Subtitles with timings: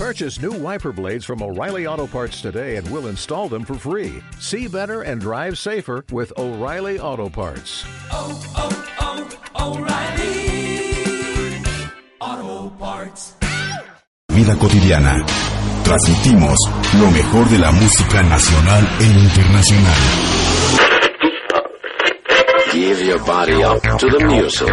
[0.00, 4.22] Purchase new wiper blades from O'Reilly Auto Parts today and we'll install them for free.
[4.38, 7.84] See better and drive safer with O'Reilly Auto Parts.
[8.10, 9.28] oh, oh,
[9.58, 10.40] oh O'Reilly
[12.18, 13.34] Auto Parts.
[14.32, 15.22] Vida cotidiana.
[15.84, 16.56] Transmitimos
[16.98, 20.99] lo mejor de la música nacional e internacional.
[22.80, 24.72] Give your body up to the music.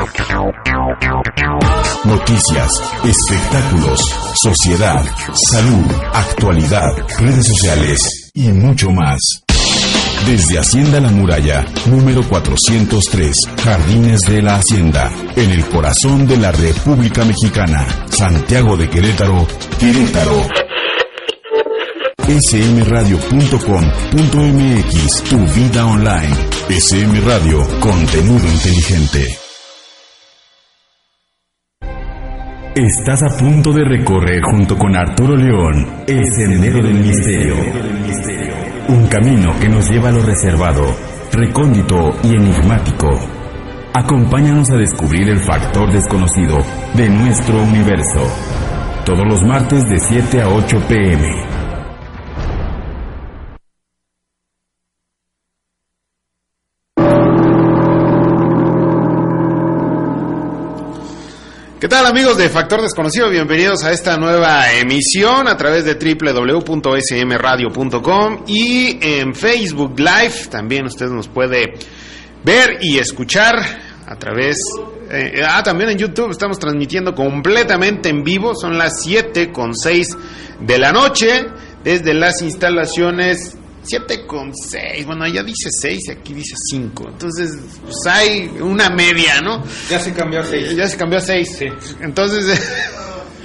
[2.06, 2.72] Noticias,
[3.04, 4.00] espectáculos,
[4.42, 5.04] sociedad,
[5.52, 6.88] salud, actualidad,
[7.20, 9.20] redes sociales y mucho más.
[10.26, 16.54] Desde Hacienda La Muralla, número 403, Jardines de la Hacienda, en el corazón de la
[16.54, 19.46] República Mexicana, Santiago de Querétaro,
[19.78, 20.48] Querétaro.
[22.26, 26.57] smradio.com.mx, tu vida online.
[26.70, 29.38] SM Radio, contenido inteligente.
[32.76, 37.56] Estás a punto de recorrer junto con Arturo León el Sendero del Misterio.
[38.90, 40.94] Un camino que nos lleva a lo reservado,
[41.32, 43.18] recóndito y enigmático.
[43.94, 46.58] Acompáñanos a descubrir el factor desconocido
[46.96, 48.30] de nuestro universo.
[49.06, 51.57] Todos los martes de 7 a 8 pm.
[61.80, 63.30] ¿Qué tal amigos de Factor Desconocido?
[63.30, 70.48] Bienvenidos a esta nueva emisión a través de www.smradio.com y en Facebook Live.
[70.50, 71.76] También usted nos puede
[72.44, 73.60] ver y escuchar
[74.08, 74.58] a través...
[75.12, 76.32] eh, ah, también en YouTube.
[76.32, 80.18] Estamos transmitiendo completamente en vivo, son las 7 con 6
[80.60, 81.46] de la noche.
[81.84, 83.56] Desde las instalaciones
[83.88, 87.10] 7 con 6, bueno, allá dice 6 y aquí dice 5.
[87.10, 89.64] Entonces, pues hay una media, ¿no?
[89.90, 90.76] Ya se cambió a seis.
[90.76, 91.60] Ya se cambió a 6.
[92.02, 92.62] Entonces,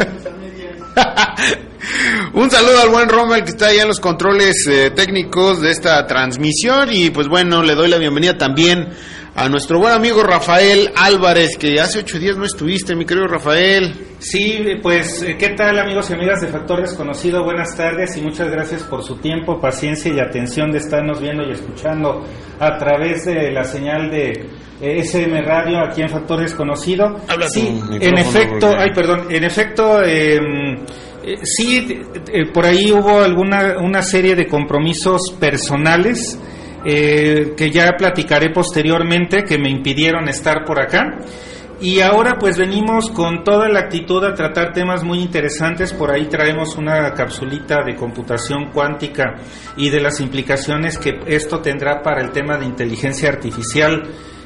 [2.34, 6.06] un saludo al buen Rommel que está allá en los controles eh, técnicos de esta
[6.06, 6.88] transmisión.
[6.92, 8.88] Y pues bueno, le doy la bienvenida también
[9.34, 13.94] a nuestro buen amigo Rafael Álvarez, que hace ocho días no estuviste, mi querido Rafael.
[14.18, 17.42] Sí, pues, eh, ¿qué tal amigos y amigas de Factor Desconocido?
[17.42, 21.52] Buenas tardes y muchas gracias por su tiempo, paciencia y atención de estarnos viendo y
[21.52, 22.22] escuchando
[22.60, 24.30] a través de la señal de
[24.82, 27.16] eh, SM Radio aquí en Factor Desconocido.
[27.26, 30.36] Habla sí, en efecto, porque- ay, perdón, en efecto, eh,
[31.24, 31.88] eh, sí,
[32.32, 36.38] eh, por ahí hubo alguna una serie de compromisos personales
[36.84, 41.18] eh, que ya platicaré posteriormente que me impidieron estar por acá.
[41.80, 45.92] Y ahora pues venimos con toda la actitud a tratar temas muy interesantes.
[45.92, 49.34] Por ahí traemos una capsulita de computación cuántica
[49.76, 54.04] y de las implicaciones que esto tendrá para el tema de inteligencia artificial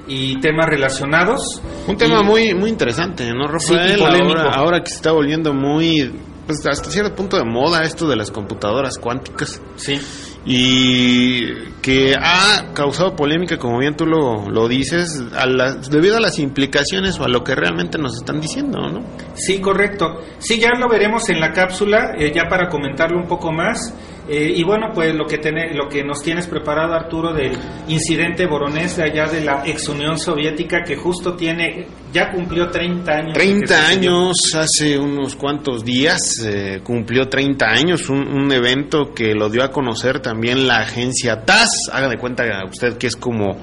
[0.08, 1.60] y temas relacionados.
[1.86, 3.96] Un tema Y- muy muy interesante, ¿no, Rafael?
[3.96, 4.38] Sí, polémico.
[4.40, 6.10] Ahora, ahora que se está volviendo muy,
[6.46, 9.60] pues hasta cierto punto de moda esto de las computadoras cuánticas.
[9.74, 10.00] Sí.
[10.46, 15.46] Y que ha causado polémica, como bien tú lo, lo dices, a
[15.90, 19.00] debido a las implicaciones o a lo que realmente nos están diciendo, ¿no?
[19.34, 20.22] Sí, correcto.
[20.38, 23.92] Sí, ya lo veremos en la cápsula, eh, ya para comentarlo un poco más.
[24.28, 27.52] Eh, y bueno, pues lo que, tiene, lo que nos tienes preparado, Arturo, del
[27.86, 33.12] incidente boronés de allá de la ex Unión Soviética, que justo tiene, ya cumplió 30
[33.12, 33.34] años.
[33.34, 33.88] de que 30 sucedió.
[33.88, 39.62] años, hace unos cuantos días, eh, cumplió 30 años, un, un evento que lo dio
[39.62, 43.58] a conocer también la agencia TAS, haga de cuenta usted que es como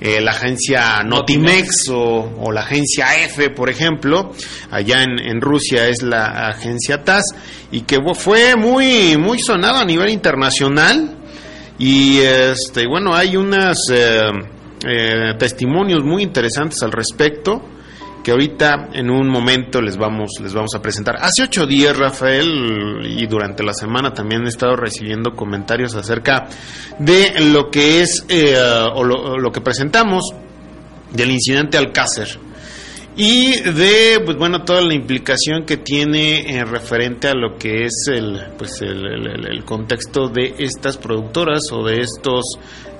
[0.00, 4.32] eh, la agencia Notimex o, o la agencia F, por ejemplo,
[4.70, 7.24] allá en, en Rusia es la agencia TAS,
[7.70, 11.18] y que fue muy, muy sonado a nivel internacional,
[11.78, 13.78] y este, bueno, hay unos
[15.38, 17.62] testimonios muy interesantes al respecto
[18.22, 21.16] que ahorita en un momento les vamos les vamos a presentar.
[21.16, 26.48] Hace ocho días, Rafael, y durante la semana también he estado recibiendo comentarios acerca
[26.98, 28.56] de lo que es eh,
[28.94, 30.32] o, lo, que presentamos
[31.12, 32.38] del incidente Alcácer
[33.16, 38.06] y de pues bueno toda la implicación que tiene en referente a lo que es
[38.06, 42.44] el pues el contexto de estas productoras o de estos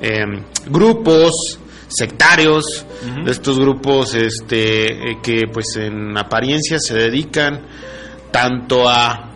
[0.03, 0.25] eh,
[0.69, 2.87] grupos sectarios
[3.25, 7.67] de estos grupos este eh, que pues en apariencia se dedican
[8.33, 9.31] tanto a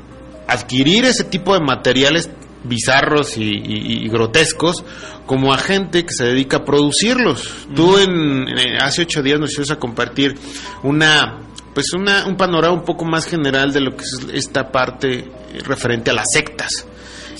[0.46, 2.30] adquirir ese tipo de materiales
[2.62, 4.84] bizarros y, y- y grotescos
[5.26, 7.66] como a gente que se dedica a producirlos.
[7.74, 10.34] Tú en, en- hace ocho días nos ibas a compartir
[10.82, 11.40] una
[11.74, 15.24] pues una, un panorama un poco más general de lo que es esta parte eh,
[15.66, 16.86] referente a las sectas.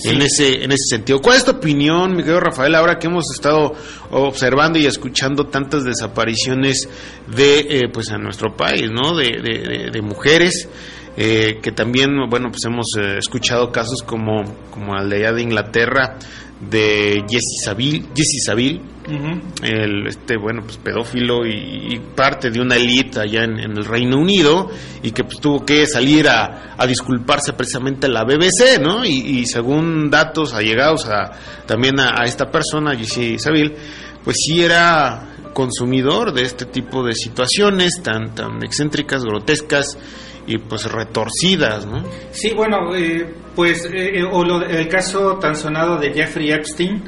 [0.03, 1.21] En ese, en ese sentido.
[1.21, 3.73] ¿Cuál es tu opinión, mi querido Rafael, ahora que hemos estado
[4.11, 6.87] observando y escuchando tantas desapariciones
[7.35, 9.15] de, eh, pues, a nuestro país, ¿no?
[9.15, 10.67] De, de- de- de mujeres
[11.17, 15.41] eh, que también, bueno, pues hemos eh, escuchado casos como, como el de allá de
[15.41, 16.17] Inglaterra,
[16.59, 18.81] de Jesse Saville, Jesse Saville
[19.61, 23.85] el este bueno pues pedófilo y, y parte de una élite allá en, en el
[23.85, 24.69] Reino Unido
[25.03, 29.11] y que pues tuvo que salir a, a disculparse precisamente a la BBC no y,
[29.11, 31.31] y según datos allegados a
[31.67, 33.75] también a, a esta persona Jesse Saville
[34.23, 39.97] pues sí era consumidor de este tipo de situaciones tan tan excéntricas grotescas
[40.47, 45.55] y pues retorcidas no Sí, bueno, eh, pues eh, eh, o lo- el caso tan
[45.55, 47.03] sonado de Jeffrey Epstein,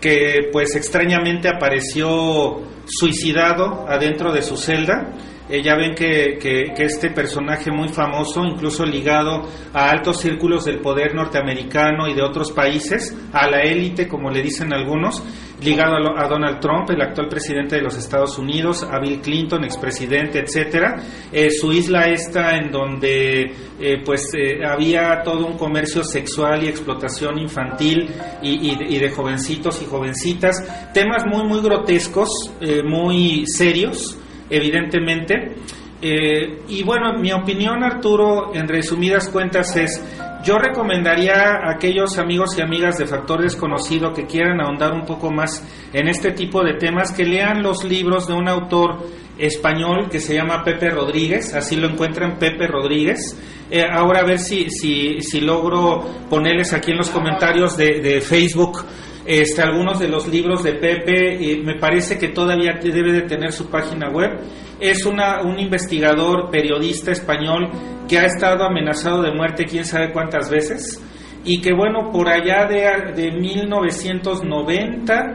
[0.00, 5.12] que pues extrañamente apareció suicidado adentro de su celda.
[5.50, 9.42] Eh, ya ven que, que- este personaje muy famoso, incluso ligado
[9.72, 14.42] a altos círculos del poder norteamericano y de otros países, a la élite, como le
[14.42, 15.22] dicen algunos,
[15.62, 19.20] ligado a, lo- a Donald Trump, el actual presidente de los Estados Unidos, a Bill
[19.20, 20.96] Clinton, expresidente, etcétera.
[21.32, 26.68] Eh, su isla esta en donde eh, pues eh, había todo un comercio sexual y
[26.68, 28.08] explotación infantil
[28.42, 30.56] y, y de- y de jovencitos y jovencitas,
[30.92, 32.28] temas muy muy grotescos,
[32.60, 34.16] eh, muy serios,
[34.50, 35.54] evidentemente.
[36.00, 40.00] Eh, y bueno, mi opinión, Arturo, en resumidas cuentas es,
[40.44, 45.32] yo recomendaría a aquellos amigos y amigas de Factor Desconocido que quieran ahondar un poco
[45.32, 49.08] más en este tipo de temas, que lean los libros de un autor
[49.38, 53.36] español que se llama Pepe Rodríguez, así lo encuentran Pepe Rodríguez.
[53.70, 58.20] Eh, ahora a ver si, si, si logro ponerles aquí en los comentarios de, de
[58.20, 58.84] Facebook
[59.28, 63.52] este, algunos de los libros de Pepe, eh, me parece que todavía debe de tener
[63.52, 64.40] su página web.
[64.80, 67.68] Es una, un investigador, periodista español
[68.08, 71.04] que ha estado amenazado de muerte quién sabe cuántas veces
[71.44, 75.32] y que bueno, por allá de, de 1990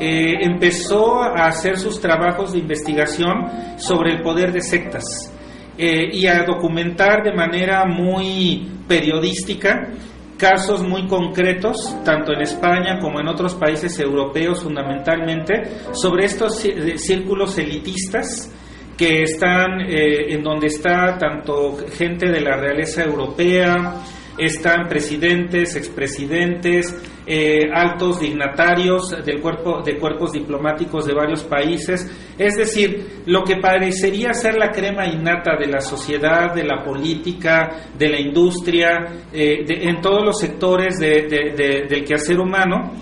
[0.00, 3.46] eh, empezó a hacer sus trabajos de investigación
[3.76, 5.30] sobre el poder de sectas
[5.76, 9.90] eh, y a documentar de manera muy periodística
[10.38, 16.98] casos muy concretos, tanto en España como en otros países europeos fundamentalmente, sobre estos de-
[16.98, 18.50] círculos elitistas
[18.96, 23.94] que están eh, en donde está tanto gente de la realeza europea,
[24.38, 26.94] están presidentes, expresidentes,
[27.26, 33.56] eh, altos dignatarios del cuerpo de cuerpos diplomáticos de varios países, es decir, lo que
[33.56, 39.64] parecería ser la crema innata de la sociedad, de la política, de la industria, eh,
[39.66, 42.92] de- en todos los sectores de- de- de- del quehacer humano,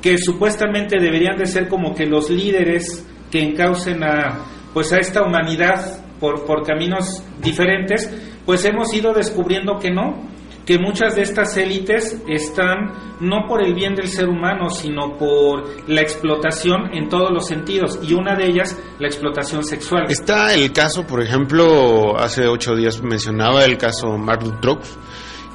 [0.00, 5.22] que supuestamente deberían de ser como que los líderes que encaucen a pues a esta
[5.22, 8.10] humanidad por, por caminos diferentes,
[8.44, 10.28] pues hemos ido descubriendo que no,
[10.66, 15.64] que muchas de estas élites están no por el bien del ser humano, sino por
[15.88, 20.06] la explotación en todos los sentidos, y una de ellas la explotación sexual.
[20.08, 24.82] Está el caso, por ejemplo, hace ocho días mencionaba el caso Mark Dutroux,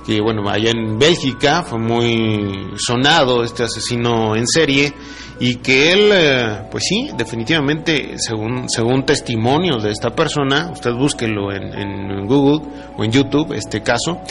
[0.05, 4.93] que bueno, allá en Bélgica fue muy sonado este asesino en serie
[5.39, 11.51] y que él, eh, pues sí, definitivamente, según, según testimonios de esta persona, usted búsquelo
[11.51, 14.21] en, en Google o en YouTube, este caso,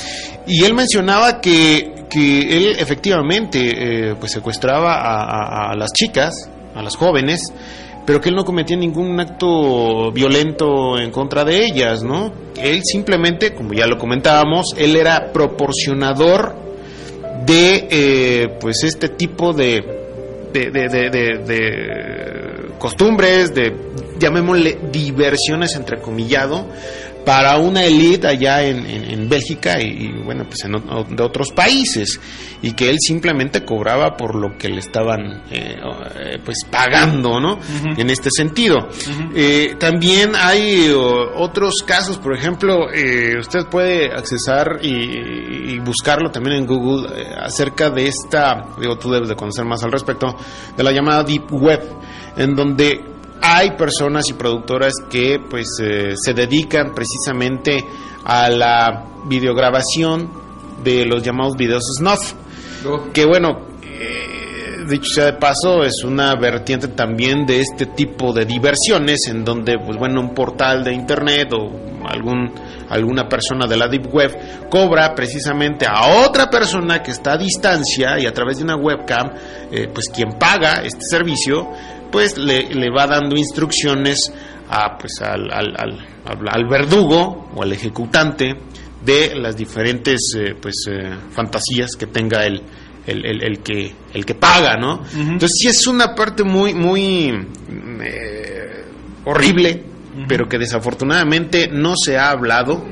[0.47, 6.97] y él mencionaba que, que él efectivamente eh, pues secuestraba a, las chicas, a las
[6.97, 7.41] jóvenes,
[8.11, 12.33] pero que él no cometía ningún acto violento en contra de ellas, ¿no?
[12.61, 16.57] Él simplemente, como ya lo comentábamos, él era proporcionador
[17.47, 19.85] de eh, pues este tipo de
[20.53, 23.77] de, de, de- costumbres, de
[24.21, 26.67] llamémosle diversiones entrecomillado
[27.25, 31.23] para una élite allá en, en- en Bélgica y, y, bueno pues en o- de
[31.23, 32.19] otros países
[32.63, 35.77] y que él simplemente cobraba por lo que le estaban eh,
[36.19, 37.59] eh, pues pagando no
[37.97, 38.89] en este sentido.
[39.35, 44.89] Eh, también hay o, otros casos por ejemplo eh, usted puede accesar y,
[45.75, 47.07] y buscarlo también en Google
[47.39, 50.35] acerca de esta digo tú debes de conocer más al respecto
[50.75, 51.83] de la llamada deep web
[52.37, 53.10] en donde
[53.43, 57.85] hay personas y productoras que pues eh, se dedican precisamente
[58.25, 60.31] a la videograbación
[60.83, 62.35] de los llamados videos snuff
[63.13, 68.45] que bueno eh, dicho sea de paso es una vertiente también de este tipo de
[68.45, 71.71] diversiones en donde pues bueno un portal de internet o
[72.07, 72.51] algún
[72.89, 78.19] alguna persona de la deep web cobra precisamente a otra persona que está a distancia
[78.19, 79.31] y a través de una webcam
[79.71, 81.71] eh, pues quien paga este servicio
[82.11, 84.33] pues le, le va dando instrucciones
[84.69, 86.07] a pues al, al, al-
[86.49, 88.55] al- verdugo o al ejecutante
[89.05, 92.63] de las diferentes eh, pues eh, fantasías que tenga el,
[93.07, 95.03] el, el- el que el que paga no
[95.33, 98.85] entonces sí es una parte muy muy mm, eh,
[99.25, 99.85] horrible
[100.29, 102.85] pero que desafortunadamente no se ha hablado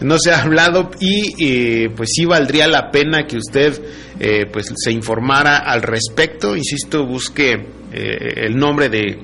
[0.00, 3.78] no se ha hablado y eh, pues sí valdría la pena que usted
[4.18, 6.56] eh, pues se informara al respecto.
[6.56, 9.18] Insisto, busque eh, el nombre de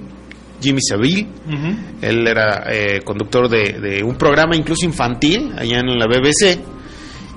[0.60, 1.28] Jimmy Savile.
[2.00, 6.58] Él era eh, conductor de, de un programa incluso infantil allá en la BBC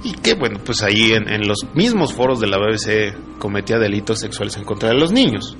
[0.04, 4.20] y que bueno pues ahí en, en los mismos foros de la BBC cometía delitos
[4.20, 5.58] sexuales en contra de los niños.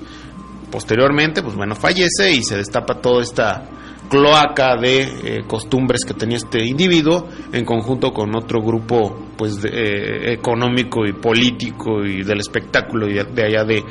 [0.70, 3.68] Posteriormente pues bueno fallece y se destapa toda esta
[4.08, 9.68] cloaca de eh, costumbres que tenía este individuo en conjunto con otro grupo pues de,
[9.68, 13.84] eh, económico y político y del espectáculo y de, de allá de,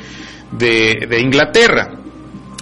[0.52, 1.96] de, de Inglaterra.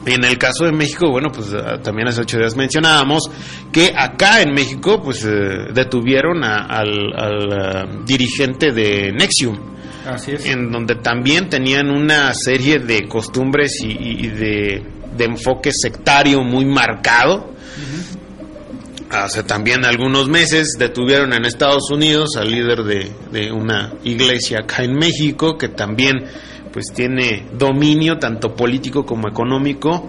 [0.07, 3.25] En el caso de México, bueno, pues ah, también hace ocho días mencionábamos
[3.73, 9.59] que acá en México, pues eh, detuvieron a- al, al, ah, dirigente de Nexium,
[10.07, 10.47] Así es.
[10.47, 14.83] en donde también tenían una serie de costumbres y, de,
[15.17, 17.53] de enfoque sectario muy marcado.
[19.11, 24.85] Hace también algunos meses detuvieron en Estados Unidos al líder de, de una iglesia acá
[24.85, 26.25] en México que también
[26.79, 30.09] pues tiene dominio tanto político como económico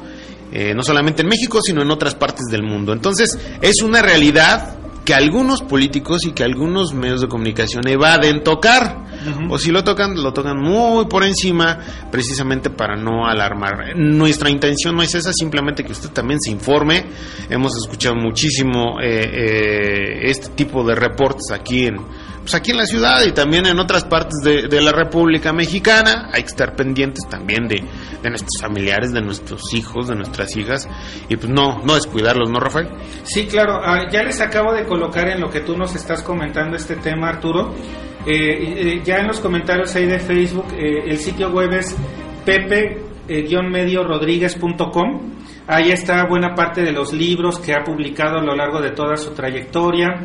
[0.52, 2.94] eh, no solamente en México sino en otras partes del mundo.
[2.94, 9.10] Entonces es una realidad que algunos políticos y que algunos medios de comunicación evaden tocar.
[9.50, 11.80] O si lo tocan lo tocan muy por encima
[12.12, 13.96] precisamente para no alarmar.
[13.96, 17.06] Nuestra intención no es esa simplemente que usted también se informe.
[17.50, 21.98] Hemos escuchado muchísimo eh, eh, este tipo de reportes aquí en
[22.42, 26.44] pues aquí en la ciudad y también en otras partes de, la República Mexicana hay
[26.44, 27.84] que estar pendientes también de,
[28.22, 30.88] de nuestros familiares de nuestros hijos de nuestras hijas
[31.28, 32.90] y pues no no descuidarlos no Rafael
[33.24, 33.80] Sí, claro.
[33.84, 37.30] Ah, ya les acabo de colocar en lo que tú nos estás comentando este tema,
[37.30, 37.74] Arturo.
[38.26, 41.96] Eh, eh, ya en los comentarios ahí de Facebook, eh, el sitio web es
[42.46, 45.36] pepe-mediorodríguez.com.
[45.68, 49.16] Ahí está buena parte de los libros que ha publicado a lo largo de toda
[49.16, 50.16] su trayectoria.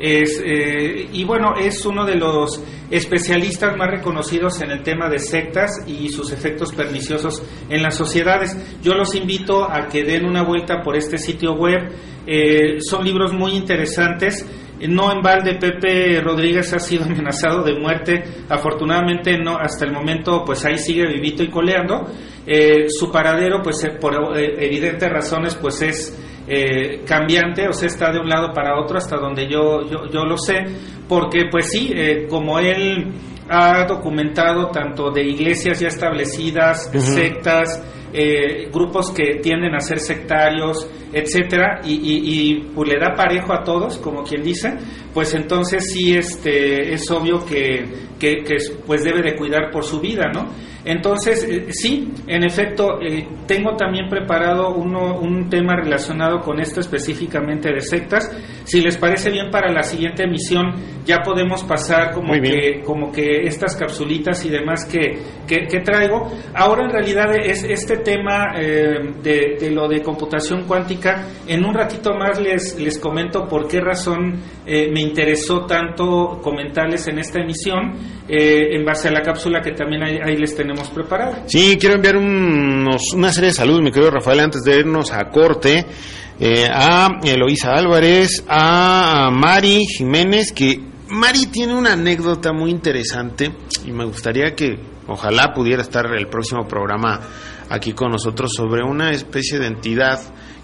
[0.00, 5.18] Es, eh, y bueno, es uno de los especialistas más reconocidos en el tema de
[5.18, 8.56] sectas y sus efectos perniciosos en las sociedades.
[8.82, 11.92] Yo los invito a que den una vuelta por este sitio web.
[12.26, 14.46] Eh, son libros muy interesantes.
[14.88, 18.22] No en balde Pepe Rodríguez ha sido amenazado de muerte.
[18.48, 22.06] Afortunadamente no, hasta el momento pues ahí sigue vivito y coleando.
[22.46, 26.18] Eh, su paradero pues eh, por eh, evidentes razones pues es
[26.52, 30.24] eh, cambiante, o sea, está de un lado para otro hasta donde yo, yo, yo
[30.24, 30.54] lo sé,
[31.08, 33.12] porque pues sí, eh, como él
[33.48, 37.00] ha documentado tanto de iglesias ya establecidas, Ujú.
[37.00, 37.82] sectas,
[38.12, 43.52] eh, grupos que tienden a ser sectarios, etcétera, y, y- y, pues le da parejo
[43.52, 44.72] a todos, como quien dice,
[45.14, 47.84] pues entonces sí este es obvio que,
[48.18, 50.46] que, que, pues debe de cuidar por su vida, ¿no?
[50.90, 56.80] Entonces, eh, sí, en efecto, eh, tengo también preparado uno, un tema relacionado con esto
[56.80, 58.28] específicamente de sectas.
[58.64, 60.74] Si les parece bien para la siguiente emisión,
[61.06, 65.16] ya podemos pasar como que, como que estas capsulitas y demás que,
[65.46, 66.28] que, que traigo.
[66.54, 71.24] Ahora en realidad es este tema eh, de, de lo de computación cuántica.
[71.46, 74.40] En un ratito más les, les comento por qué razón
[74.72, 77.92] eh, me interesó tanto comentarles en esta emisión
[78.28, 81.42] eh, en base a la cápsula que también ahí, ahí les tenemos preparada.
[81.46, 85.28] Sí, quiero enviar unos- una serie de saludos, mi querido Rafael, antes de irnos a
[85.30, 85.84] corte.
[86.42, 93.50] eh, a Eloísa Álvarez, a Mari Jiménez, que Mari tiene una anécdota muy interesante
[93.84, 97.20] y me gustaría que ojalá pudiera estar el próximo programa
[97.68, 100.18] aquí con nosotros sobre una especie de entidad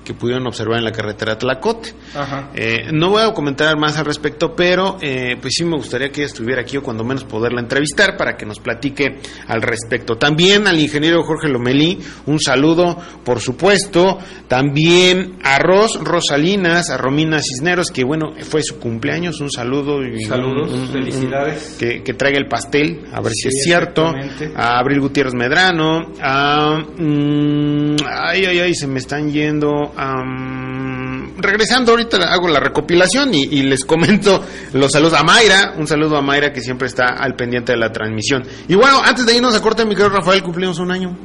[0.07, 1.93] que pudieron observar en la carretera Tlacote.
[2.15, 2.51] Ajá.
[2.55, 6.21] Eh, no voy a comentar más al respecto, pero eh, pues sí me gustaría que
[6.23, 10.17] ella estuviera aquí o cuando menos poderla entrevistar para que nos platique al respecto.
[10.17, 14.19] También al ingeniero Jorge Lomelí, un saludo, por supuesto.
[14.49, 20.03] También a Ros Rosalinas, a Romina Cisneros, que bueno, fue su cumpleaños, un saludo.
[20.05, 21.77] Y Saludos, un- un- felicidades.
[21.79, 24.15] que, que traiga el pastel, a ver si es cierto.
[24.55, 26.79] A Abril Gutiérrez Medrano, a...
[26.97, 29.93] mm, ay, ay, ay, se me están yendo.
[29.97, 35.87] Am, regresando ahorita hago la recopilación y, y les comento los saludos a Mayra, un
[35.87, 38.43] saludo a Mayra que siempre está al pendiente de la transmisión.
[38.69, 41.17] Y bueno, antes de irnos a corte, mi querido Rafael, cumplimos un año.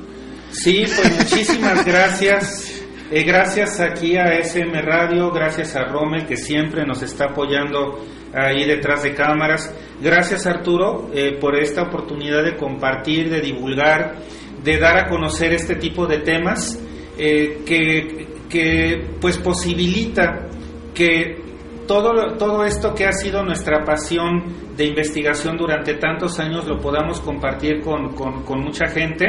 [0.52, 2.82] Sí, pues muchísimas gracias.
[3.10, 8.00] Eh, gracias aquí a SM Radio, gracias a Rommel que siempre nos está apoyando
[8.34, 9.74] ahí detrás de cámaras.
[10.02, 14.16] Gracias Arturo eh, por esta oportunidad de compartir, de divulgar,
[14.64, 16.80] de dar a conocer este tipo de temas
[17.18, 20.48] eh, que, que pues posibilita
[20.94, 21.42] que
[21.88, 24.44] todo, todo esto que ha sido nuestra pasión
[24.78, 29.26] de investigación durante tantos años lo podamos compartir con, con- mucha gente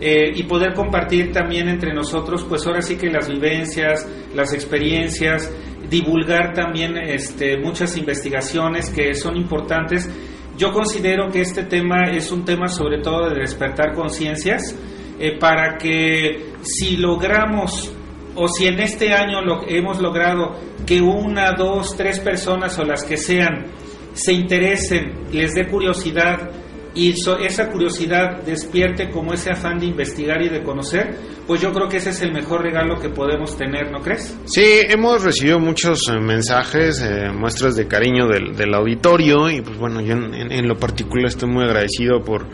[0.00, 5.52] eh, y poder compartir también entre nosotros, pues ahora sí que las vivencias, las experiencias
[5.90, 10.08] divulgar también este, muchas investigaciones que son importantes.
[10.56, 14.74] Yo considero que este tema es un tema sobre todo de despertar conciencias
[15.18, 17.92] eh, para que si logramos
[18.34, 20.56] o si en este año lo, hemos logrado
[20.86, 23.66] que una, dos, tres personas o las que sean
[24.12, 26.50] se interesen, les dé curiosidad
[26.94, 31.88] y esa curiosidad despierte como ese afán de investigar y de conocer, pues yo creo
[31.88, 34.36] que ese es el mejor regalo que podemos tener, ¿no crees?
[34.44, 40.00] Sí, hemos recibido muchos eh, mensajes, eh, muestras de cariño del, auditorio y pues bueno,
[40.00, 42.46] yo en, lo particular estoy muy agradecido por,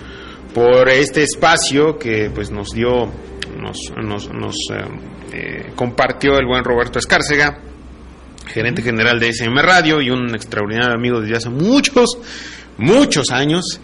[0.57, 3.13] por este espacio que pues nos dio,
[3.61, 4.57] nos, nos, nos
[5.31, 7.59] eh, compartió el buen Roberto Escárcega
[8.47, 12.17] gerente general de SM Radio y un extraordinario amigo desde hace muchos,
[12.79, 13.83] muchos años.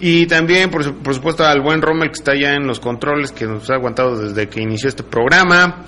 [0.00, 3.46] Y también, por, por, supuesto, al buen Rommel que está ya en los controles, que
[3.46, 5.86] nos ha aguantado desde que inició este programa.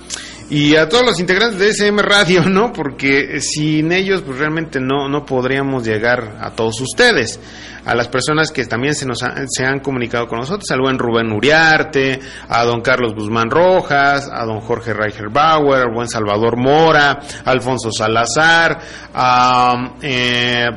[0.49, 2.73] Y a todos los integrantes de SM Radio, ¿no?
[2.73, 7.39] Porque sin ellos, pues realmente no, no podríamos llegar a todos ustedes.
[7.85, 11.31] A las personas que también se nos se han comunicado con nosotros, al buen Rubén
[11.31, 17.19] Uriarte, a don Carlos Guzmán Rojas, a don Jorge Reicher Bauer, al buen Salvador Mora,
[17.45, 18.79] Alfonso Salazar,
[19.13, 20.69] a eh,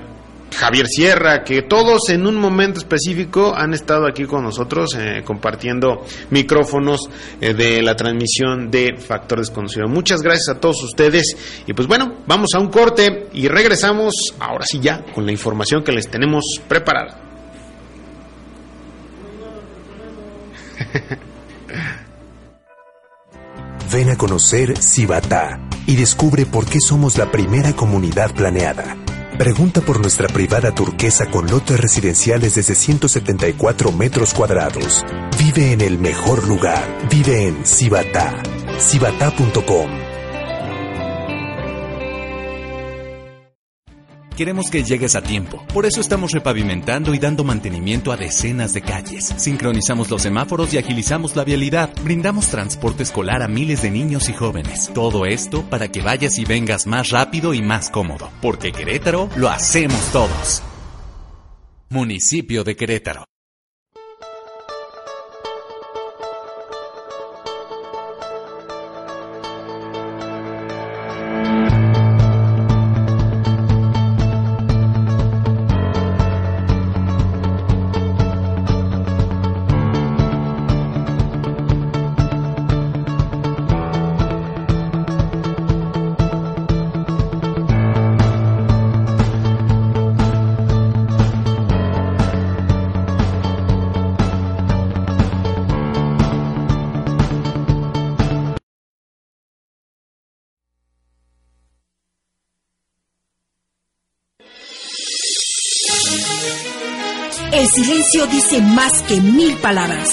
[0.56, 6.04] Javier Sierra, que todos en un momento específico han estado aquí con nosotros eh, compartiendo
[6.30, 7.08] micrófonos
[7.40, 9.88] eh, de la transmisión de Factor Desconocido.
[9.88, 11.36] Muchas gracias a todos ustedes
[11.66, 15.82] y pues bueno, vamos a un corte y regresamos ahora sí ya con la información
[15.84, 17.20] que les tenemos preparada.
[23.92, 28.96] Ven a conocer Cibatá y descubre por qué somos la primera comunidad planeada.
[29.38, 35.04] Pregunta por nuestra privada turquesa con lotes residenciales desde 174 metros cuadrados.
[35.38, 37.06] Vive en el mejor lugar.
[37.08, 38.42] Vive en Cibatá.
[38.80, 40.07] Cibatá.com.
[44.38, 45.64] Queremos que llegues a tiempo.
[45.74, 49.34] Por eso estamos repavimentando y dando mantenimiento a decenas de calles.
[49.36, 51.90] Sincronizamos los semáforos y agilizamos la vialidad.
[52.04, 54.92] Brindamos transporte escolar a miles de niños y jóvenes.
[54.94, 58.30] Todo esto para que vayas y vengas más rápido y más cómodo.
[58.40, 60.62] Porque Querétaro lo hacemos todos.
[61.90, 63.24] Municipio de Querétaro.
[108.08, 110.08] Silencio dice más que mil palabras.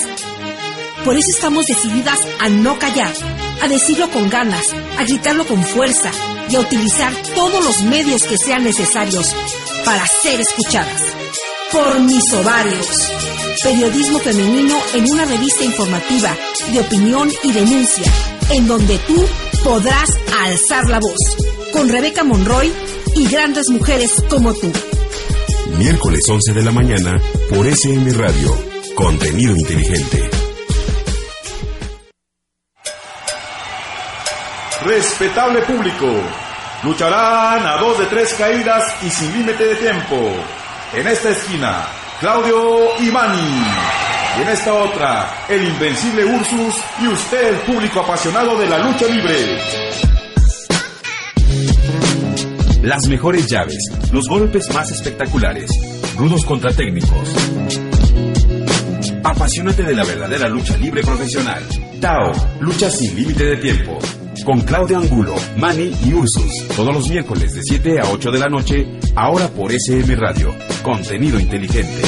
[1.03, 3.13] Por eso estamos decididas a no callar,
[3.62, 4.65] a decirlo con ganas,
[4.97, 6.12] a gritarlo con fuerza
[6.49, 9.36] y a utilizar todos los medios que sean necesarios
[9.84, 11.01] para ser escuchadas.
[11.71, 13.12] Por mis ovarios.
[13.63, 16.36] Periodismo femenino en una revista informativa
[16.71, 18.12] de opinión y denuncia,
[18.49, 19.25] en donde tú
[19.63, 20.10] podrás
[20.43, 21.38] alzar la voz.
[21.71, 22.71] Con Rebeca Monroy
[23.15, 24.71] y grandes mujeres como tú
[25.77, 28.55] miércoles 11 de la mañana por SM Radio.
[28.95, 30.29] Contenido inteligente.
[34.85, 36.05] Respetable público,
[36.83, 40.15] lucharán a dos de tres caídas y sin límite de tiempo.
[40.93, 41.85] En esta esquina,
[42.19, 43.63] Claudio Imani.
[44.38, 49.94] Y en esta otra, el invencible Ursus y usted, público apasionado de la lucha libre.
[52.86, 53.80] Las mejores llaves,
[54.12, 55.71] los golpes más espectaculares,
[56.15, 57.34] rudos contra técnicos.
[59.24, 61.63] Apasionate de la verdadera lucha libre profesional.
[62.00, 63.98] Tao, lucha sin límite de tiempo.
[64.45, 66.67] Con Claudio Angulo, Manny y Ursus.
[66.76, 70.54] Todos los miércoles de 7 a 8 de la noche, ahora por SM Radio.
[70.84, 72.04] Contenido inteligente.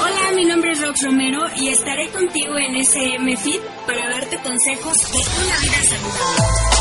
[0.00, 4.96] Hola, mi nombre es Rox Romero y estaré contigo en SM Fit para darte consejos
[5.10, 6.71] de una vida saludable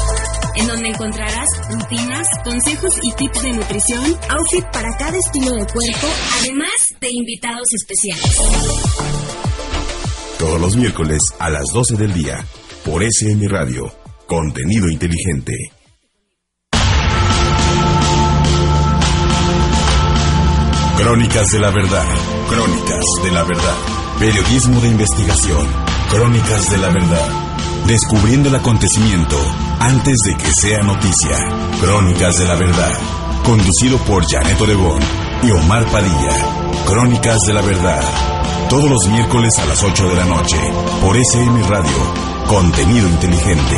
[0.61, 6.07] en donde encontrarás rutinas, consejos y tips de nutrición, outfit para cada estilo de cuerpo,
[6.39, 8.35] además de invitados especiales.
[10.37, 12.45] Todos los miércoles a las 12 del día,
[12.85, 13.91] por SM Radio,
[14.27, 15.53] contenido inteligente.
[20.97, 22.05] Crónicas de la verdad,
[22.47, 23.77] crónicas de la verdad,
[24.19, 25.67] periodismo de investigación,
[26.11, 27.50] crónicas de la verdad
[27.87, 29.37] descubriendo el acontecimiento
[29.79, 31.37] antes de que sea noticia.
[31.79, 32.93] Crónicas de la Verdad,
[33.43, 35.01] conducido por Janet Oregón
[35.43, 36.35] y Omar Padilla.
[36.85, 38.03] Crónicas de la Verdad,
[38.69, 40.57] todos los miércoles a las 8 de la noche,
[41.01, 41.97] por SM Radio,
[42.47, 43.77] contenido inteligente.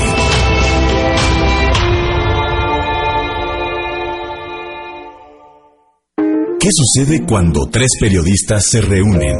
[6.59, 9.35] ¿Qué sucede cuando tres periodistas se reúnen?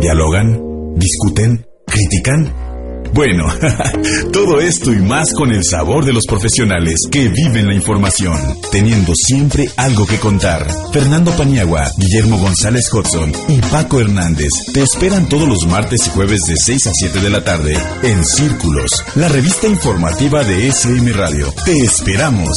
[0.00, 0.94] ¿Dialogan?
[0.96, 1.64] ¿Discuten?
[1.86, 2.73] ¿Critican?
[3.12, 3.46] Bueno,
[4.32, 8.36] todo esto y más con el sabor de los profesionales que viven la información,
[8.72, 10.66] teniendo siempre algo que contar.
[10.92, 16.40] Fernando Paniagua, Guillermo González Hudson y Paco Hernández te esperan todos los martes y jueves
[16.48, 21.52] de 6 a 7 de la tarde en Círculos, la revista informativa de SM Radio.
[21.64, 22.56] Te esperamos.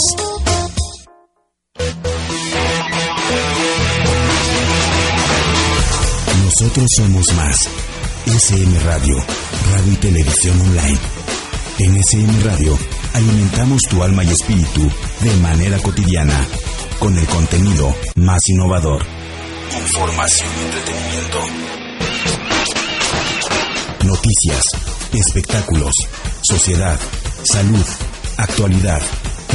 [6.43, 7.69] Nosotros somos más.
[8.27, 9.15] SM Radio,
[9.71, 10.99] radio y televisión online.
[11.79, 12.77] En SM Radio
[13.13, 16.45] alimentamos tu alma y espíritu de manera cotidiana
[16.99, 19.05] con el contenido más innovador.
[19.79, 21.39] Información y entretenimiento.
[24.03, 24.65] Noticias,
[25.13, 25.95] espectáculos,
[26.41, 26.99] sociedad,
[27.43, 27.85] salud,
[28.35, 29.01] actualidad,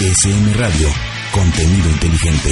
[0.00, 0.88] SM Radio,
[1.30, 2.50] contenido inteligente.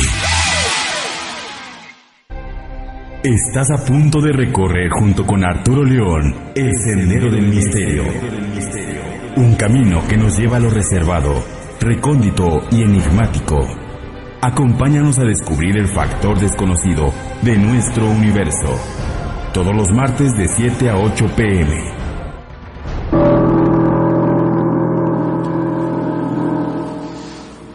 [3.24, 8.04] Estás a punto de recorrer junto con Arturo León el Sendero del Misterio.
[9.36, 11.42] Un camino que nos lleva a lo reservado,
[11.80, 13.87] recóndito y enigmático.
[14.40, 18.78] Acompáñanos a descubrir el factor desconocido de nuestro universo.
[19.52, 21.92] Todos los martes de 7 a 8 pm.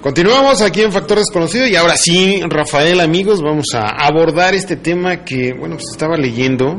[0.02, 5.24] Continuamos aquí en Factor Desconocido y ahora sí, Rafael, amigos, vamos a abordar este tema
[5.24, 6.76] que, bueno, pues estaba leyendo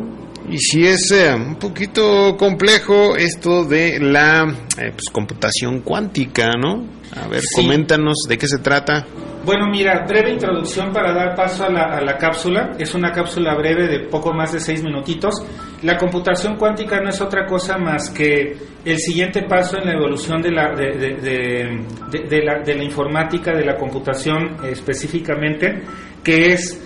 [0.51, 4.43] y si es eh, un poquito complejo esto de la
[4.77, 6.87] eh, pues, computación cuántica, ¿no?
[7.17, 7.63] A ver, Sí.
[7.63, 9.07] coméntanos de qué se trata.
[9.45, 12.73] Bueno, mira, breve introducción para dar paso a la, cápsula.
[12.79, 15.35] Es una cápsula breve de poco más de seis minutitos.
[15.83, 20.41] La computación cuántica no es otra cosa más que el siguiente paso en la evolución
[20.41, 21.81] de la, de, de-
[22.29, 25.83] de- la, de la informática, de la computación específicamente,
[26.23, 26.81] que es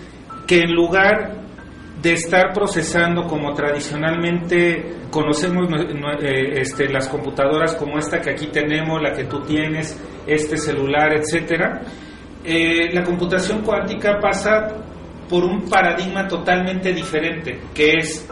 [0.47, 1.35] que en lugar
[2.03, 5.69] de estar procesando como tradicionalmente conocemos
[6.23, 11.13] eh, este, las computadoras como esta que aquí tenemos, la que tú tienes, este celular,
[11.13, 11.83] etcétera,
[12.51, 14.69] eh, la computación cuántica pasa
[15.29, 18.27] por un paradigma totalmente diferente, que es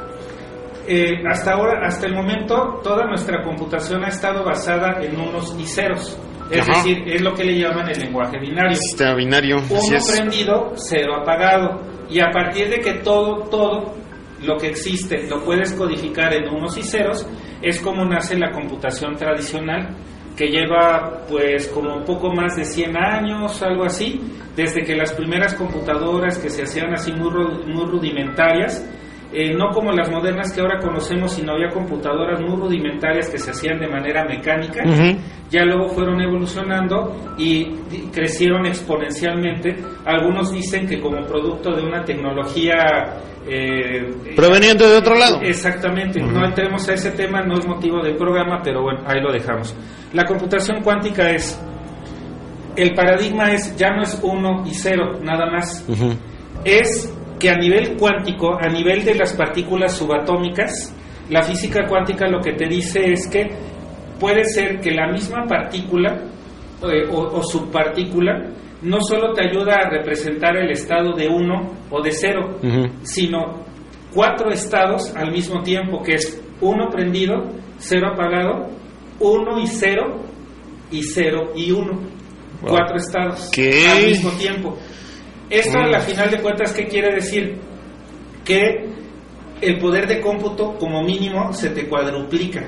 [0.89, 5.67] eh, hasta ahora, hasta el momento, toda nuestra computación ha estado basada en unos y
[5.67, 6.19] ceros.
[6.51, 6.79] Es Ajá.
[6.79, 8.77] decir, es lo que le llaman el lenguaje binario.
[8.77, 11.83] Sistema binario, Uno prendido, cero apagado.
[12.09, 13.95] Y a partir de que todo, todo
[14.43, 17.27] lo que existe lo puedes codificar en unos y ceros,
[17.61, 19.89] es como nace la computación tradicional,
[20.37, 24.21] que lleva pues como poco más de 100 años, algo así,
[24.55, 27.31] desde que las primeras computadoras que se hacían así muy,
[27.67, 28.87] muy rudimentarias,
[29.39, 33.51] eh, no como las modernas que ahora conocemos, sino había computadoras muy rudimentarias que se
[33.51, 34.83] hacían de manera mecánica,
[35.51, 37.67] ya luego fueron evolucionando y
[38.15, 39.77] crecieron exponencialmente.
[40.07, 42.77] Algunos dicen que como producto de una tecnología...
[43.47, 45.39] eh, Proveniente de otro lado.
[45.43, 49.31] Exactamente, no entremos a ese tema, no es motivo del programa, pero bueno, ahí lo
[49.31, 49.77] dejamos.
[50.15, 51.61] La computación cuántica es,
[52.75, 55.87] el paradigma es, ya no es uno y cero, nada más,
[56.65, 60.95] es que a nivel cuántico, a nivel de las partículas subatómicas,
[61.31, 63.49] la física cuántica lo que te dice es que
[64.19, 66.23] puede ser que la misma partícula
[66.83, 68.51] eh, o, o subpartícula
[68.83, 72.87] no solo te ayuda a representar el estado de uno o de cero, Ujú.
[73.03, 73.65] sino
[74.15, 77.43] cuatro estados al mismo tiempo, que es uno prendido,
[77.79, 78.69] cero apagado,
[79.21, 80.21] uno y cero,
[80.91, 81.93] y cero y uno.
[82.63, 82.71] Wow.
[82.71, 83.87] Cuatro estados ¿Qué?
[83.89, 84.77] al mismo tiempo.
[85.51, 86.03] Esto a la Mm.
[86.03, 87.57] final de cuentas, ¿qué quiere decir?
[88.45, 88.89] Que
[89.61, 92.67] el poder de cómputo como mínimo se te cuadruplica.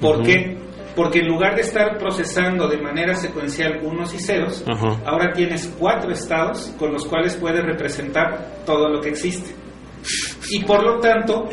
[0.00, 0.56] ¿Por qué?
[0.96, 4.64] Porque en lugar de estar procesando de manera secuencial unos y ceros,
[5.04, 9.50] ahora tienes cuatro estados con los cuales puedes representar todo lo que existe.
[10.50, 11.48] Y por lo tanto,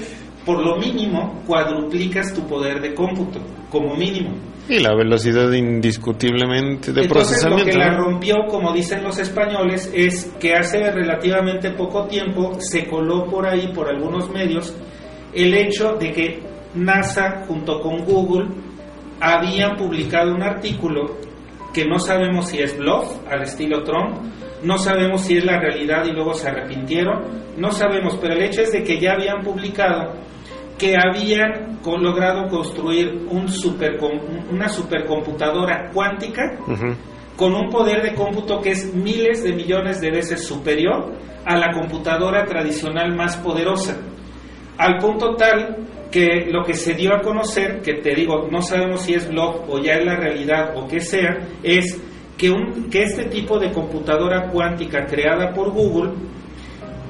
[0.46, 3.40] por lo mínimo, cuadruplicas tu poder de cómputo,
[3.70, 4.36] como mínimo.
[4.68, 7.72] Y la velocidad indiscutiblemente de Entonces lo procesamiento.
[7.72, 13.26] que la rompió, como dicen los españoles, es que hace relativamente poco tiempo se coló
[13.26, 14.76] por ahí, por algunos medios,
[15.34, 16.40] el hecho de que
[16.74, 18.48] NASA junto con Google
[19.20, 21.18] habían publicado un artículo
[21.74, 24.18] que no sabemos si es bluff al estilo Trump,
[24.64, 27.24] no sabemos si es la realidad y luego se arrepintieron,
[27.58, 30.14] no sabemos, pero el hecho es de que ya habían publicado
[30.78, 33.48] que habían logrado construir un
[34.52, 36.58] una supercomputadora cuántica
[37.36, 41.14] con un poder de cómputo que es miles de millones de veces superior
[41.46, 43.98] a la computadora tradicional más poderosa.
[44.78, 49.02] Al punto tal que lo que se dio a conocer, que te digo, no sabemos
[49.02, 52.02] si es blog o ya es la realidad o qué sea, es
[52.38, 56.12] que, un, que este tipo de computadora cuántica creada por Google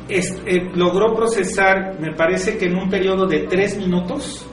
[0.10, 4.46] es- eh, logró procesar, me parece que en un periodo de tres minutos,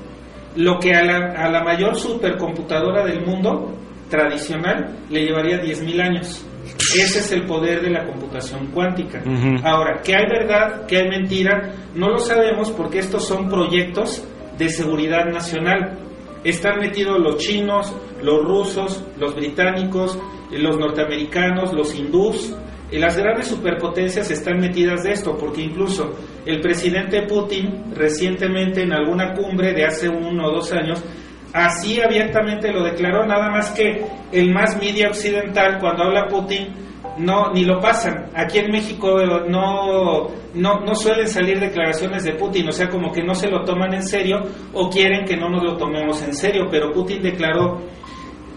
[0.57, 3.73] lo que a la, a la mayor supercomputadora del mundo
[4.11, 6.45] tradicional le llevaría 10.000 años.
[6.95, 9.23] Ese es el poder de la computación cuántica.
[9.65, 10.87] Ahora, ¿qué hay verdad?
[10.87, 11.73] ¿Qué hay mentira?
[11.95, 14.23] No lo sabemos porque estos son proyectos
[14.59, 15.99] de seguridad nacional.
[16.45, 20.19] Están metidos los chinos, los rusos, los británicos,
[20.51, 22.55] los norteamericanos, los hindús.
[22.99, 26.13] Las grandes superpotencias están metidas de esto, porque incluso
[26.45, 31.03] el presidente Putin recientemente en alguna cumbre de hace uno o dos años
[31.53, 36.69] así abiertamente lo declaró, nada más que el más media occidental cuando habla Putin
[37.19, 38.31] no ni lo pasan.
[38.35, 43.13] Aquí en México eh, no, no no suelen salir declaraciones de Putin, o sea, como
[43.13, 44.41] que no se lo toman en serio
[44.73, 47.81] o quieren que no nos lo tomemos en serio, pero Putin declaró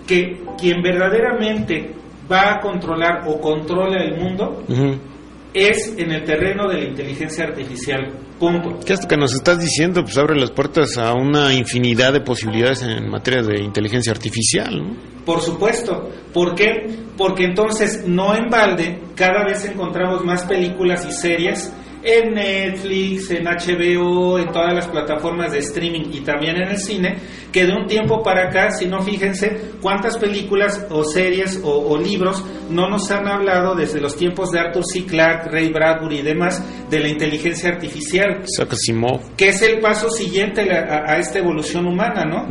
[0.08, 1.94] que quien verdaderamente
[2.32, 4.64] va a controlar o controla el mundo
[5.56, 8.12] es en el terreno de la inteligencia artificial.
[8.38, 8.80] Punto.
[8.86, 10.04] ¿Qué esto que nos estás diciendo?
[10.04, 14.96] Pues abre las puertas a una infinidad de posibilidades en materia de inteligencia artificial, ¿no?
[15.26, 16.10] Por supuesto.
[16.34, 16.86] ¿Por qué?
[17.18, 21.74] Porque entonces, no en balde, cada vez encontramos más películas y series
[22.06, 27.18] en Netflix, en HBO, en todas las plataformas de streaming y también en el cine,
[27.52, 31.98] que de un tiempo para acá, si no fíjense cuántas películas o series o, o
[31.98, 35.06] libros no nos han hablado desde los tiempos de Arthur C.
[35.06, 38.44] Clarke, Ray Bradbury y demás de la inteligencia artificial,
[39.38, 42.48] que es el paso siguiente a, esta evolución humana, ¿no?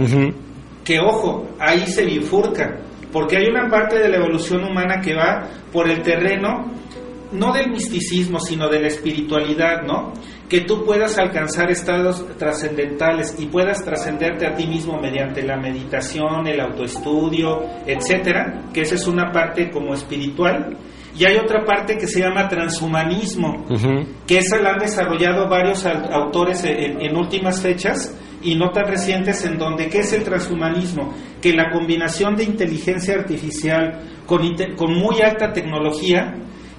[0.84, 2.80] Que ojo, ahí se bifurca,
[3.12, 6.72] porque hay una parte de la evolución humana que va por el terreno,
[7.34, 10.12] no del misticismo, sino de la espiritualidad, ¿no?
[10.48, 16.46] Que tú puedas alcanzar estados trascendentales y puedas trascenderte a ti mismo mediante la meditación,
[16.46, 20.76] el autoestudio, etcétera, que esa es una parte como espiritual.
[21.16, 23.64] Y hay otra parte que se llama transhumanismo,
[24.26, 28.86] que esa la han desarrollado varios au- autores en, en últimas fechas y no tan
[28.86, 34.42] recientes en donde qué es el transhumanismo que la combinación de inteligencia artificial con,
[34.76, 36.34] con muy alta tecnología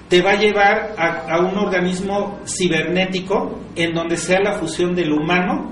[0.10, 5.72] te va a llevar a, un organismo cibernético en donde sea la fusión del humano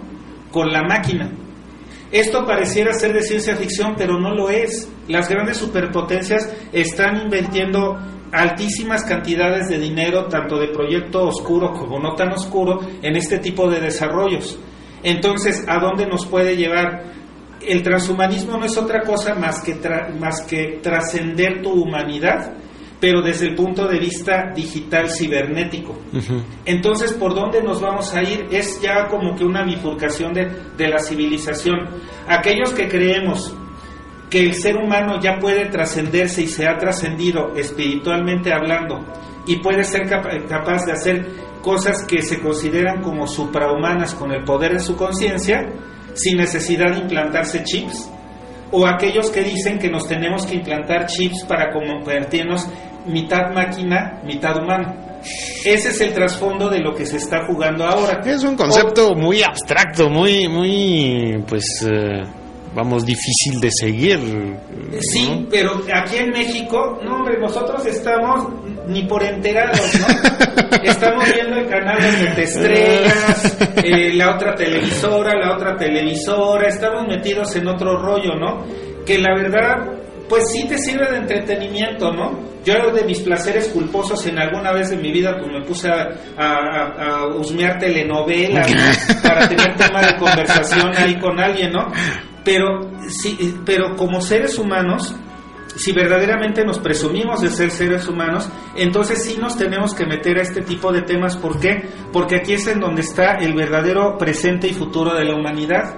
[0.52, 1.32] con la máquina
[2.14, 4.88] esto pareciera ser de ciencia ficción, pero no lo es.
[5.08, 7.98] Las grandes superpotencias están invirtiendo
[8.32, 13.68] altísimas cantidades de dinero, tanto de proyecto oscuro como no tan oscuro, en este tipo
[13.68, 14.60] de desarrollos.
[15.02, 17.02] Entonces, ¿a dónde nos puede llevar?
[17.60, 19.74] El transhumanismo no es otra cosa más que,
[20.20, 22.54] más que trascender tu humanidad,
[23.04, 25.94] pero desde el punto de vista digital cibernético.
[26.64, 28.48] Entonces, ¿por dónde nos vamos a ir?
[28.50, 30.46] Es ya como que una bifurcación de,
[30.78, 31.80] de la civilización.
[32.30, 33.54] Aquellos que creemos
[34.30, 39.04] que el ser humano ya puede trascenderse y se ha trascendido espiritualmente hablando
[39.46, 41.28] y puede ser capa- capaz de hacer
[41.62, 45.60] cosas que se consideran como suprahumanas con el poder de su conciencia
[46.14, 48.10] sin necesidad de implantarse chips
[48.72, 52.66] o aquellos que dicen que nos tenemos que implantar chips para convertirnos
[53.06, 54.94] mitad máquina, mitad humano.
[55.64, 58.22] Ese es el trasfondo de lo que se está jugando ahora.
[58.26, 62.24] Es un concepto muy abstracto, muy, muy, pues, eh,
[62.76, 64.20] vamos, difícil de seguir.
[64.20, 64.58] ¿no?
[65.00, 68.48] Sí, pero aquí en México, no hombre, nosotros estamos
[68.88, 70.78] ni por enterados, ¿no?
[70.84, 77.08] estamos viendo el canal de Te Estrellas, eh, la otra televisora, la otra televisora, estamos
[77.08, 78.66] metidos en otro rollo, ¿no?
[79.06, 80.03] Que la verdad,
[80.34, 82.32] pues sí te sirve de entretenimiento, ¿no?
[82.66, 86.10] Yo de mis placeres culposos en alguna vez de mi vida pues me puse a,
[86.36, 89.22] a, husmear telenovelas ¿no?
[89.22, 91.92] para tener tema de conversación ahí con alguien, ¿no?
[92.44, 95.14] Pero sí, pero como seres humanos,
[95.76, 100.42] si verdaderamente nos presumimos de ser seres humanos, entonces sí nos tenemos que meter a
[100.42, 101.38] este tipo de temas.
[101.38, 101.90] ¿Por qué?
[102.12, 105.96] Porque aquí es en donde está el verdadero presente y futuro de la humanidad,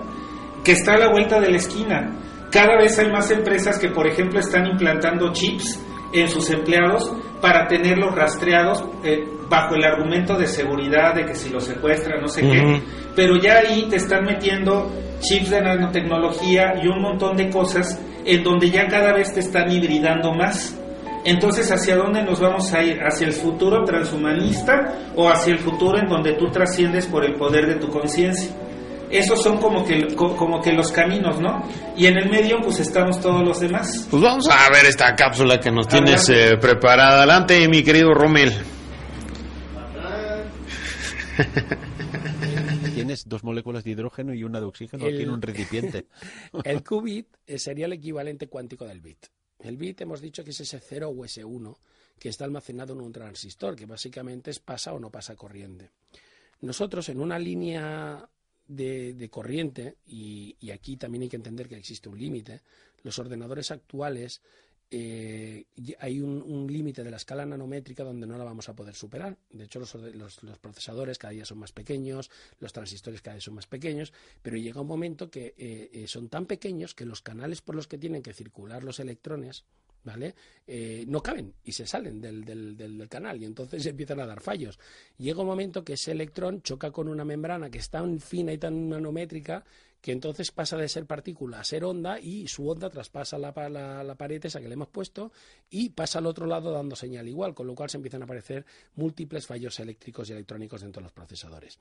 [0.62, 2.12] que está a la vuelta de la esquina.
[2.56, 5.78] Cada vez hay más empresas que, por ejemplo, están implantando chips
[6.14, 11.50] en sus empleados para tenerlos rastreados eh, bajo el argumento de seguridad, de que si
[11.50, 12.82] los secuestran, no sé qué.
[13.14, 14.90] Pero ya ahí te están metiendo
[15.20, 19.70] chips de nanotecnología y un montón de cosas en donde ya cada vez te están
[19.70, 20.80] hibridando más.
[21.26, 23.02] Entonces, ¿hacia dónde nos vamos a ir?
[23.04, 27.66] ¿Hacia el futuro transhumanista o hacia el futuro en donde tú trasciendes por el poder
[27.66, 28.56] de tu conciencia?
[29.10, 31.64] Esos son como que, co- como que los caminos, ¿no?
[31.96, 34.08] Y en el medio, pues estamos todos los demás.
[34.10, 37.18] Pues vamos a ver esta cápsula que nos tienes eh, preparada.
[37.20, 38.52] Adelante, mi querido Rommel.
[42.94, 46.08] Tienes dos moléculas de hidrógeno y una de oxígeno aquí en un recipiente.
[46.64, 49.26] el qubit eh, sería el equivalente cuántico del bit.
[49.60, 51.78] El bit hemos dicho que es ese 0 o ese 1
[52.20, 55.92] que está almacenado en un transistor, que básicamente es pasa o no pasa corriente.
[56.62, 58.26] Nosotros en una línea
[58.68, 62.62] de, corriente, y, aquí también hay que entender que existe un límite,
[63.04, 64.42] los ordenadores actuales
[64.92, 65.66] eh,
[66.00, 69.38] hay un, límite de la escala nanométrica donde no la vamos a poder superar.
[69.50, 69.92] De hecho, los,
[70.62, 74.82] procesadores cada día son más pequeños, los transistores cada vez son más pequeños, pero llega
[74.82, 78.22] un momento que eh, eh, son tan pequeños que los canales por los que tienen
[78.22, 79.66] que circular los electrones
[80.06, 80.34] ¿vale?
[80.66, 84.80] Eh, no caben y se salen del, del- canal y entonces empiezan a dar fallos.
[85.18, 88.58] Llega un momento que ese electrón choca con una membrana que es tan fina y
[88.58, 89.66] tan nanométrica
[90.02, 94.04] que entonces pasa de ser partícula a ser onda y su onda traspasa la, la,
[94.04, 95.32] la pared esa que le hemos puesto
[95.70, 98.66] y pasa al otro lado dando señal igual, con lo cual se empiezan a aparecer
[98.94, 101.80] múltiples fallos eléctricos y electrónicos dentro de los procesadores.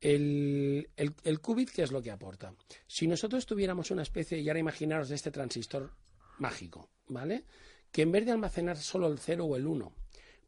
[0.00, 2.54] El, el, el qubit, ¿qué es lo que aporta?
[2.86, 5.90] Si nosotros tuviéramos una especie, y ahora imaginaros de este transistor
[6.38, 7.44] mágico, ¿vale?
[7.90, 9.92] Que en vez de almacenar solo el 0 o el 1,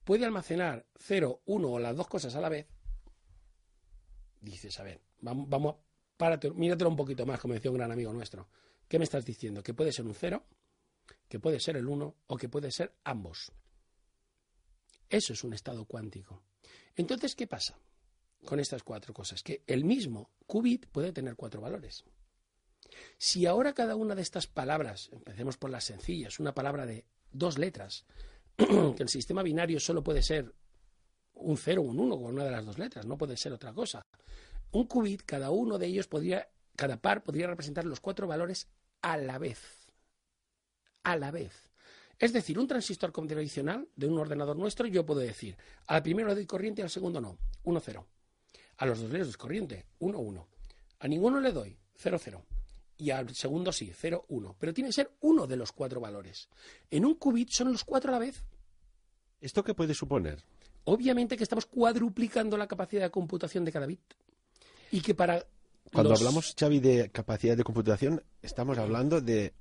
[0.05, 2.66] puede almacenar 0, 1 o las dos cosas a la vez,
[4.40, 5.76] dices, a ver, vamos, vamos
[6.16, 8.48] párate, míratelo un poquito más, como decía un gran amigo nuestro.
[8.87, 9.62] ¿Qué me estás diciendo?
[9.62, 10.44] Que puede ser un 0,
[11.29, 13.53] que puede ser el 1 o que puede ser ambos.
[15.09, 16.42] Eso es un estado cuántico.
[16.94, 17.79] Entonces, ¿qué pasa
[18.44, 19.42] con estas cuatro cosas?
[19.42, 22.05] Que el mismo qubit puede tener cuatro valores.
[23.18, 27.59] Si ahora cada una de estas palabras, empecemos por las sencillas, una palabra de dos
[27.59, 28.05] letras,
[28.57, 30.55] que el sistema binario solo puede ser
[31.35, 33.72] un 0 o un 1 con una de las dos letras, no puede ser otra
[33.72, 34.07] cosa.
[34.72, 38.68] Un qubit, cada uno de ellos podría, cada par podría representar los cuatro valores
[39.03, 39.88] a la vez.
[41.03, 41.70] A la vez.
[42.18, 46.35] Es decir, un transistor convencional de un ordenador nuestro, yo puedo decir, al primero le
[46.35, 48.07] doy corriente y al segundo no, 1, 0.
[48.76, 50.48] A los dos le doy corriente, 1, 1.
[50.98, 52.44] A ninguno le doy, 0, 0.
[53.01, 54.57] Y al segundo sí, 0, 1.
[54.59, 56.49] Pero tiene que ser uno de los cuatro valores.
[56.91, 58.45] En un qubit son los cuatro a la vez.
[59.41, 60.45] ¿Esto qué puede suponer?
[60.85, 64.01] Obviamente que estamos cuadruplicando la capacidad de computación de cada bit.
[64.91, 65.47] Y que para.
[65.93, 69.55] Cuando los- hablamos, Xavi, de capacidad de computación, estamos hablando de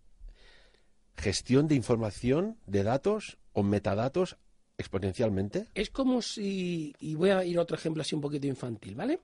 [1.18, 4.38] gestión de información, de datos o metadatos
[4.78, 5.68] exponencialmente.
[5.76, 9.20] Es como si, y voy a ir a otro ejemplo así un poquito infantil, ¿vale?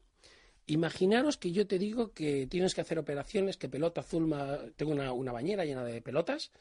[0.67, 4.33] Imaginaros que yo te digo que tienes que hacer operaciones, que pelota azul,
[4.75, 6.51] tengo una, una bañera llena de pelotas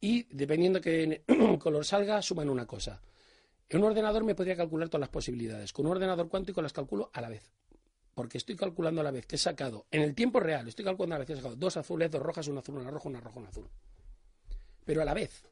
[0.00, 1.22] y dependiendo que
[1.60, 3.00] color salga, suman una cosa.
[3.68, 5.72] En un ordenador me podría calcular todas las posibilidades.
[5.72, 7.50] Con un ordenador cuántico las calculo a la vez.
[8.14, 11.14] Porque estoy calculando a la vez que he sacado, en el tiempo real, estoy calculando
[11.14, 13.20] a la vez que he sacado dos azules, dos rojas, una azul, una roja, una
[13.20, 13.70] roja, una azul.
[14.84, 15.44] Pero a la vez.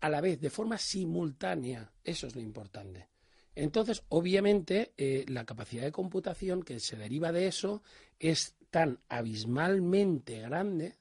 [0.00, 1.92] A la vez, de forma simultánea.
[2.02, 3.09] Eso es lo importante.
[3.60, 7.82] Entonces, obviamente, eh, la capacidad de computación que se deriva de eso
[8.18, 10.96] es tan abismalmente grande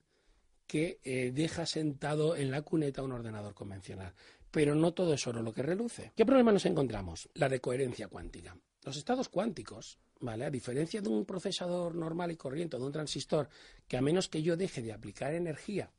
[0.68, 4.14] que eh, deja sentado en la cuneta un ordenador convencional.
[4.52, 6.12] Pero no todo es oro lo que reluce.
[6.18, 7.30] ¿Qué problema nos encontramos?
[7.34, 8.58] La de coherencia cuántica.
[8.84, 10.44] Los estados cuánticos, ¿vale?
[10.44, 13.48] A diferencia de un procesador normal y corriente de un transistor,
[13.88, 15.94] que a menos que yo deje de aplicar energía,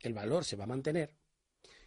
[0.00, 1.14] el valor se va a mantener,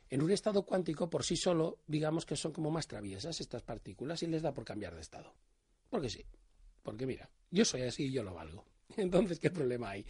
[0.09, 4.23] en un estado cuántico por sí solo, digamos que son como más traviesas estas partículas
[4.23, 5.33] y les da por cambiar de estado.
[5.89, 6.25] Porque sí.
[6.83, 8.65] Porque mira, yo soy así y yo lo valgo.
[8.97, 10.05] Entonces, ¿qué problema hay?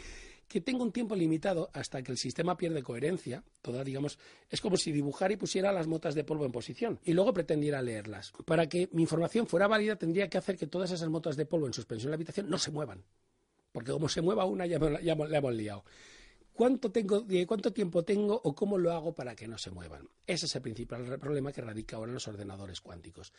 [0.47, 3.43] Que tengo un tiempo limitado hasta que el sistema pierde coherencia.
[3.61, 4.17] Toda, digamos,
[4.49, 7.81] es como si dibujara y pusiera las motas de polvo en posición y luego pretendiera
[7.81, 8.31] leerlas.
[8.45, 11.67] Para que mi información fuera válida, tendría que hacer que todas esas motas de polvo
[11.67, 13.03] en suspensión en la habitación no se muevan.
[13.73, 15.83] Porque como se mueva una, ya, me- ya la hemos liado.
[16.57, 20.09] ¿Cuánto, tengo, ¿Cuánto tiempo tengo o cómo lo hago para que no se muevan?
[20.25, 23.31] Ese es el principal problema que radica ahora en los ordenadores cuánticos.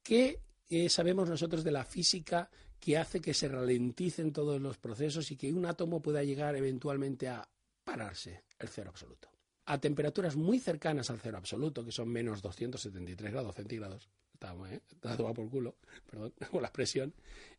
[0.00, 0.38] ¿Qué
[0.70, 2.48] eh, sabemos nosotros de la física
[2.78, 7.28] que hace que se ralenticen todos los procesos y que un átomo pueda llegar eventualmente
[7.28, 7.48] a
[7.82, 9.28] pararse, el cero absoluto?
[9.64, 14.80] A temperaturas muy cercanas al cero absoluto, que son menos 273 grados centígrados, está, ¿eh?
[15.18, 15.74] por culo,
[16.08, 17.12] perdón, con la expresión,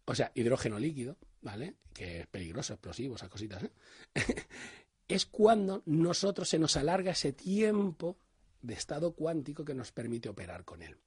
[0.06, 1.76] o sea, hidrógeno líquido, ¿vale?
[1.94, 3.72] Que es peligroso, explosivo, esas cositas, ¿eh?
[5.08, 8.18] es cuando nosotros se nos alarga ese tiempo
[8.62, 10.98] de estado cuántico que nos permite operar con él.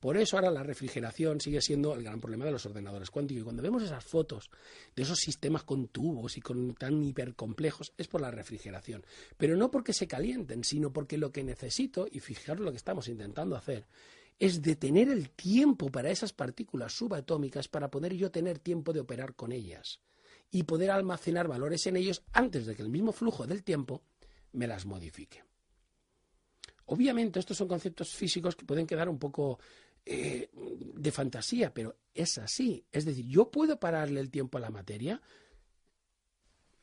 [0.00, 3.42] Por eso ahora la refrigeración sigue siendo el gran problema de los ordenadores cuánticos.
[3.42, 4.50] Y cuando vemos esas fotos
[4.96, 9.04] de esos sistemas con tubos y con tan hipercomplejos, es por la refrigeración.
[9.36, 13.08] Pero no porque se calienten, sino porque lo que necesito, y fijaros lo que estamos
[13.08, 13.86] intentando hacer,
[14.38, 19.34] es detener el tiempo para esas partículas subatómicas para poder yo tener tiempo de operar
[19.34, 20.00] con ellas
[20.50, 24.02] y poder almacenar valores en ellos antes de que el mismo flujo del tiempo
[24.52, 25.44] me las modifique.
[26.86, 29.60] Obviamente estos son conceptos físicos que pueden quedar un poco
[30.04, 32.84] eh, de fantasía, pero es así.
[32.90, 35.20] Es decir, yo puedo pararle el tiempo a la materia.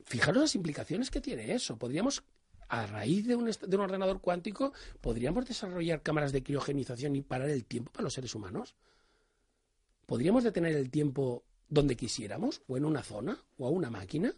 [0.04, 1.76] Fijaros las implicaciones que tiene eso.
[1.76, 2.22] Podríamos,
[2.68, 7.50] a raíz de un, de un ordenador cuántico, podríamos desarrollar cámaras de criogenización y parar
[7.50, 8.76] el tiempo para los seres humanos.
[10.06, 14.34] Podríamos detener el tiempo donde quisiéramos, o en una zona, o a una máquina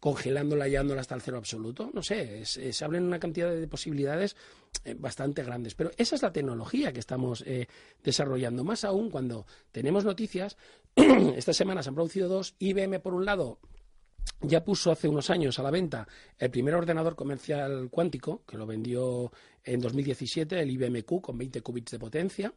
[0.00, 1.90] congelándola y llevándola hasta el cero absoluto.
[1.92, 4.34] No sé, se hablan una cantidad de posibilidades
[4.84, 5.74] eh, bastante grandes.
[5.74, 7.68] Pero esa es la tecnología que estamos eh,
[8.02, 8.64] desarrollando.
[8.64, 10.56] Más aún cuando tenemos noticias,
[10.96, 13.60] esta semana se han producido dos, IBM por un lado
[14.42, 16.06] ya puso hace unos años a la venta
[16.38, 19.32] el primer ordenador comercial cuántico, que lo vendió
[19.64, 22.54] en 2017, el IBM-Q con 20 qubits de potencia,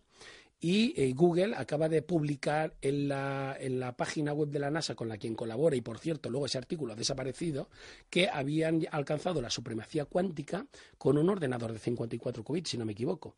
[0.59, 4.95] y eh, Google acaba de publicar en la, en la, página web de la NASA
[4.95, 7.69] con la quien colabora, y por cierto, luego ese artículo ha desaparecido,
[8.09, 10.65] que habían alcanzado la supremacía cuántica
[10.97, 13.35] con un ordenador de 54 qubits, si no me equivoco.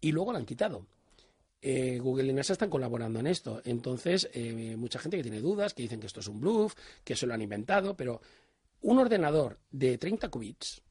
[0.00, 0.84] Y luego lo han quitado.
[1.64, 3.62] Eh, Google y NASA están colaborando en esto.
[3.64, 6.74] Entonces, eh, mucha gente que tiene dudas, que dicen que esto es un bluff,
[7.04, 8.20] que eso lo han inventado, pero
[8.82, 10.82] un ordenador de 30 qubits,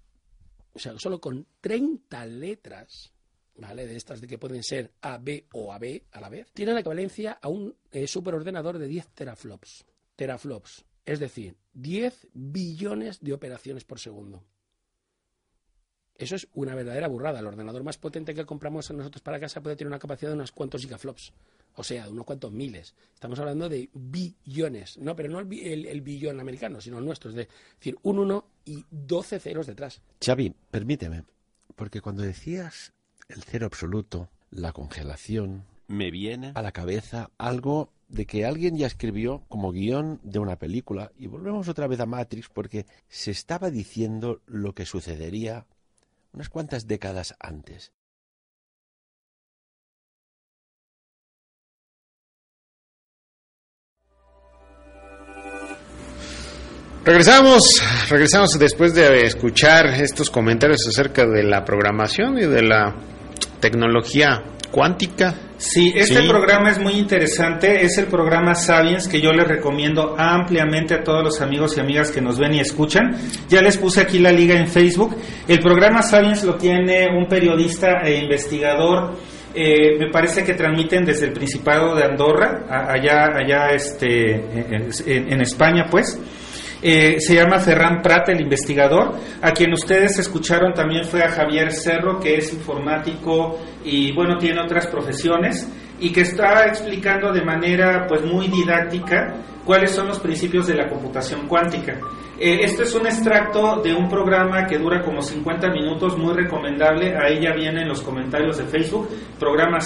[0.73, 3.11] o sea, solo con 30 letras,
[3.55, 3.87] ¿vale?
[3.87, 6.79] De estas de que pueden ser A, B o AB a la vez, tiene la
[6.79, 9.85] equivalencia a un eh, superordenador de 10 teraflops.
[10.15, 14.43] Teraflops, es decir, 10 billones de operaciones por segundo.
[16.15, 17.39] Eso es una verdadera burrada.
[17.39, 20.51] El ordenador más potente que compramos nosotros para casa puede tener una capacidad de unos
[20.51, 21.33] cuantos gigaflops.
[21.75, 22.93] O sea, de unos cuantos miles.
[23.13, 24.97] Estamos hablando de billones.
[24.99, 27.31] No, pero no el, el, billón americano, sino el nuestro.
[27.31, 30.01] Es decir, un 1 y 12 ceros detrás.
[30.23, 31.23] Xavi, permíteme.
[31.75, 32.93] Porque cuando decías
[33.31, 38.87] el cero absoluto, la congelación, me viene a la cabeza algo de que alguien ya
[38.87, 43.69] escribió como guion de una película y volvemos otra vez a Matrix porque se estaba
[43.69, 45.65] diciendo lo que sucedería
[46.33, 47.91] unas cuantas décadas antes.
[57.03, 62.95] Regresamos, regresamos después de escuchar estos comentarios acerca de la programación y de la
[63.61, 65.35] tecnología cuántica.
[65.57, 70.95] Sí, este programa es muy interesante, es el programa Sapiens que yo les recomiendo ampliamente
[70.95, 73.15] a todos los amigos y amigas que nos ven y escuchan.
[73.47, 75.15] Ya les puse aquí la liga en Facebook.
[75.47, 79.15] El programa Sapiens lo tiene un periodista e investigador
[79.53, 84.35] eh, me parece que transmiten desde el Principado de Andorra, allá, allá este,
[85.05, 86.17] en España, pues.
[86.81, 89.15] Eh, se llama Ferran Prat, el investigador.
[89.41, 94.61] A quien ustedes escucharon también fue a Javier Cerro, que es informático y bueno, tiene
[94.61, 95.67] otras profesiones
[95.99, 100.89] y que está explicando de manera pues muy didáctica cuáles son los principios de la
[100.89, 101.99] computación cuántica.
[102.39, 107.15] Eh, esto es un extracto de un programa que dura como 50 minutos, muy recomendable.
[107.15, 109.07] Ahí ya vienen los comentarios de Facebook,
[109.39, 109.79] programa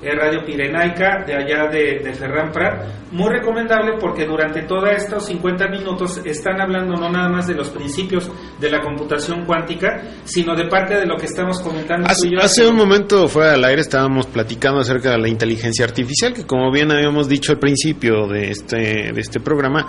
[0.00, 2.84] Science Radio Pirenaica de allá de, de, Ferran Prat.
[3.12, 7.68] Muy recomendable porque durante todos estos 50 minutos están hablando no nada más de los
[7.70, 8.30] principios
[8.60, 12.08] de la computación cuántica, sino de parte de lo que estamos comentando.
[12.08, 16.46] Hace, hace un momento fuera del aire estábamos platicando acerca de la inteligencia artificial, que
[16.46, 19.88] como bien habíamos dicho al principio de este, de este programa,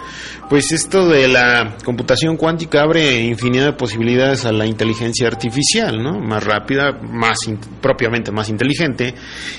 [0.49, 6.19] pues esto de la computación cuántica abre infinidad de posibilidades a la inteligencia artificial, ¿no?
[6.19, 7.37] Más rápida, más
[7.81, 9.13] propiamente más inteligente.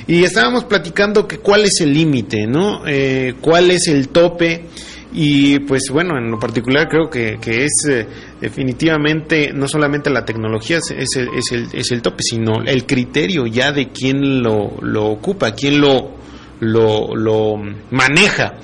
[0.08, 2.82] Y está estábamos platicando que cuál es el límite, ¿no?
[2.84, 4.64] Eh, ¿Cuál es el tope?
[5.12, 8.08] Y pues bueno, en lo particular creo que, que es eh,
[8.40, 11.16] definitivamente no solamente la tecnología es, es,
[11.52, 16.10] el, es, el, tope, sino el criterio ya de quién lo, lo ocupa, quién lo,
[16.58, 17.54] lo, lo
[17.92, 18.54] maneja,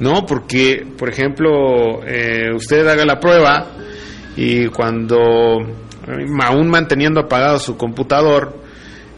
[0.00, 0.26] ¿no?
[0.26, 3.64] Porque, por ejemplo, eh, usted haga la prueba
[4.36, 5.58] y cuando,
[6.42, 8.67] aún manteniendo apagado su computador,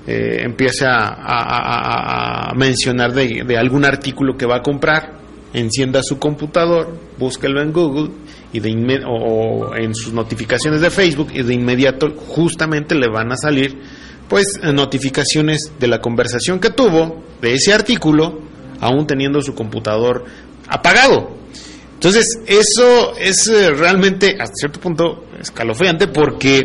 [0.06, 5.20] eh, empiece a, mencionar de, algún artículo que va a comprar,
[5.52, 8.10] encienda su computador, búsquelo en Google
[8.52, 8.70] y de
[9.06, 13.78] o en sus notificaciones de Facebook y de inmediato justamente le van a salir
[14.28, 18.40] pues notificaciones de la conversación que tuvo de ese artículo
[18.80, 20.24] aún teniendo su computador
[20.68, 21.36] apagado.
[21.94, 26.62] Entonces, eso es eh, realmente hasta cierto punto escalofriante porque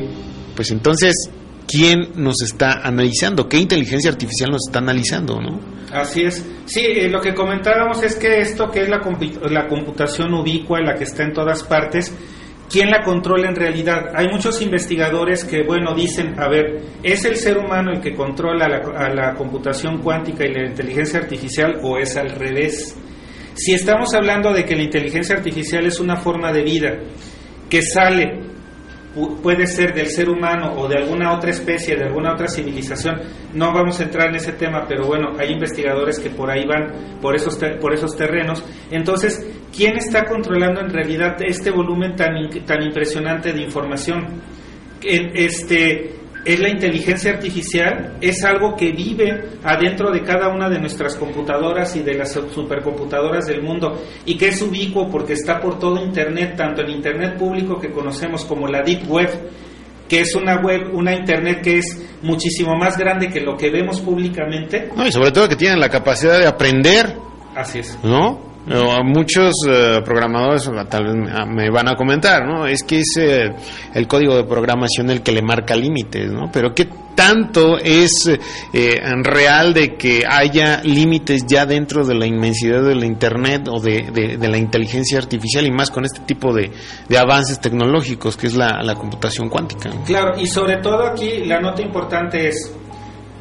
[0.56, 1.30] pues entonces
[1.68, 5.60] quién nos está analizando, qué inteligencia artificial nos está analizando, ¿no?
[5.92, 6.46] Así es.
[6.66, 9.02] Sí, eh, lo que comentábamos es que esto que es la,
[9.50, 12.14] la computación ubicua, la que está en todas partes,
[12.70, 14.12] ¿quién la controla en realidad?
[14.16, 18.68] Hay muchos investigadores que, bueno, dicen, a ver, ¿es el ser humano el que controla
[18.68, 22.98] la, a la computación cuántica y la inteligencia artificial o es al revés?
[23.54, 27.00] Si estamos hablando de que la inteligencia artificial es una forma de vida
[27.70, 28.45] que sale
[29.42, 33.22] puede ser del ser humano o de alguna otra especie, de alguna otra civilización.
[33.54, 37.18] No vamos a entrar en ese tema, pero bueno, hay investigadores que por ahí van
[37.22, 38.64] por esos te- por esos terrenos.
[38.92, 39.46] Entonces,
[39.76, 42.34] ¿quién está controlando en realidad este volumen tan
[42.66, 44.42] tan impresionante de información?
[45.02, 46.14] Este
[46.46, 51.96] es la inteligencia artificial, es algo que vive adentro de cada una de nuestras computadoras
[51.96, 56.56] y de las supercomputadoras del mundo y que es ubicuo porque está por todo Internet,
[56.56, 59.30] tanto el Internet público que conocemos como la Deep Web,
[60.08, 64.00] que es una web, una Internet que es muchísimo más grande que lo que vemos
[64.02, 64.90] públicamente.
[64.96, 67.16] No, y sobre todo que tienen la capacidad de aprender,
[67.56, 67.98] Así es.
[68.04, 68.45] ¿no?
[68.68, 72.66] A muchos eh, programadores tal vez me, me van a comentar, ¿no?
[72.66, 73.52] Es que es eh,
[73.94, 76.50] el código de programación el que le marca límites, ¿no?
[76.52, 78.28] Pero ¿qué tanto es
[78.74, 83.80] eh, real de que haya límites ya dentro de la inmensidad de la Internet o
[83.80, 86.72] de, de- la inteligencia artificial y más con este tipo de,
[87.08, 89.92] de avances tecnológicos que es la, la computación cuántica?
[90.06, 92.76] Claro, y sobre todo aquí la nota importante es,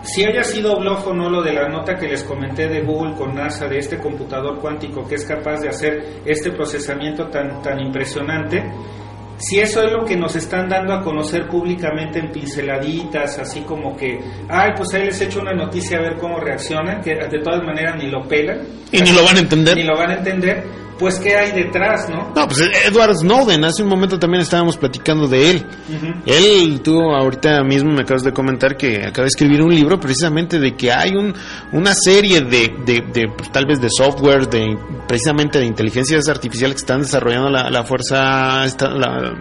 [0.04, 3.14] si haya sido bluff o no lo de la nota que les comenté de Google
[3.14, 7.80] con NASA, de este computador cuántico que es capaz de hacer este procesamiento tan, tan
[7.80, 8.62] impresionante,
[9.38, 13.96] si eso es lo que nos están dando a conocer públicamente en pinceladitas, así como
[13.96, 17.62] que, ay, pues ahí les echo una noticia a ver cómo reaccionan, que de todas
[17.64, 18.60] maneras ni lo pelan.
[18.92, 19.76] Y ni lo van a entender.
[19.76, 20.62] Ni lo van a entender,
[20.98, 22.32] pues qué hay detrás, ¿no?
[22.34, 25.66] No, pues Edward Snowden, hace un momento también estábamos platicando de él.
[26.26, 30.58] Él, tú ahorita mismo me acabas de comentar que acaba de escribir un libro precisamente
[30.58, 31.34] de que hay un,
[31.72, 34.76] una serie de, de, de, pues, tal vez de software, de
[35.08, 39.34] precisamente de inteligencias artificiales que están desarrollando la, la fuerza, esta- la,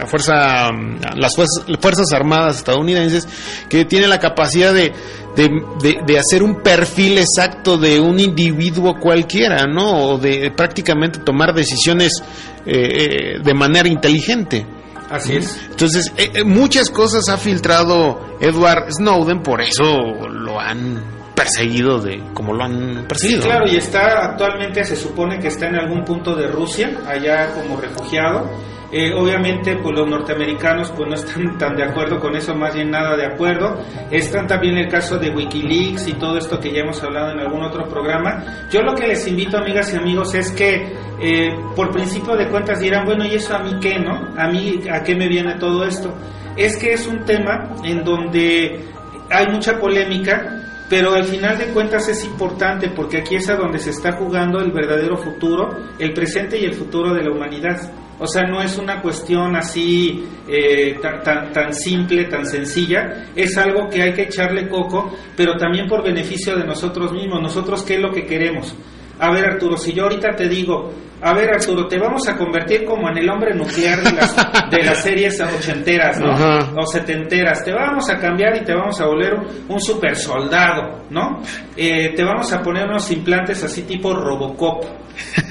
[0.00, 0.70] la fuerza,
[1.16, 3.28] las fuerzas, fuerzas armadas estadounidenses
[3.68, 4.92] que tiene la capacidad de,
[5.36, 5.48] de,
[5.82, 10.08] de- de hacer un perfil exacto de un individuo cualquiera, ¿no?
[10.10, 12.22] O de prácticamente tomar decisiones
[12.66, 14.66] eh, eh, de manera inteligente.
[15.10, 15.60] Así es.
[15.70, 19.84] Entonces, eh, muchas cosas ha filtrado Edward Snowden, por eso
[20.28, 21.02] lo han
[21.34, 23.42] perseguido de como lo han perseguido.
[23.42, 27.52] Sí, claro, y está actualmente, se supone que está en algún punto de Rusia, allá
[27.54, 28.48] como refugiado.
[28.92, 32.90] Eh, obviamente, pues los norteamericanos pues no están tan de acuerdo con eso, más bien
[32.90, 33.78] nada de acuerdo.
[34.10, 37.62] Están también el caso de Wikileaks y todo esto que ya hemos hablado en algún
[37.62, 38.44] otro programa.
[38.70, 42.80] Yo lo que les invito, amigas y amigos, es que eh, por principio de cuentas
[42.80, 44.34] dirán, bueno, ¿y eso a mí qué, no?
[44.36, 46.12] ¿A mí a qué me viene todo esto?
[46.56, 48.84] Es que es un tema en donde
[49.30, 53.78] hay mucha polémica, pero al final de cuentas es importante porque aquí es a donde
[53.78, 55.68] se está jugando el verdadero futuro,
[55.98, 57.78] el presente y el futuro de la humanidad.
[58.20, 63.56] O sea, no es una cuestión así eh, tan, tan, tan simple, tan sencilla, es
[63.56, 67.40] algo que hay que echarle coco, pero también por beneficio de nosotros mismos.
[67.40, 68.74] Nosotros, ¿qué es lo que queremos?
[69.18, 70.92] A ver, Arturo, si yo ahorita te digo,
[71.22, 74.36] a ver, Arturo, te vamos a convertir como en el hombre nuclear de las,
[74.70, 76.32] de las series ochenteras, ¿no?
[76.32, 76.72] Ajá.
[76.76, 77.62] O setenteras.
[77.62, 81.42] Te vamos a cambiar y te vamos a volver un, un super soldado, ¿no?
[81.76, 84.84] Eh, te vamos a poner unos implantes así tipo Robocop.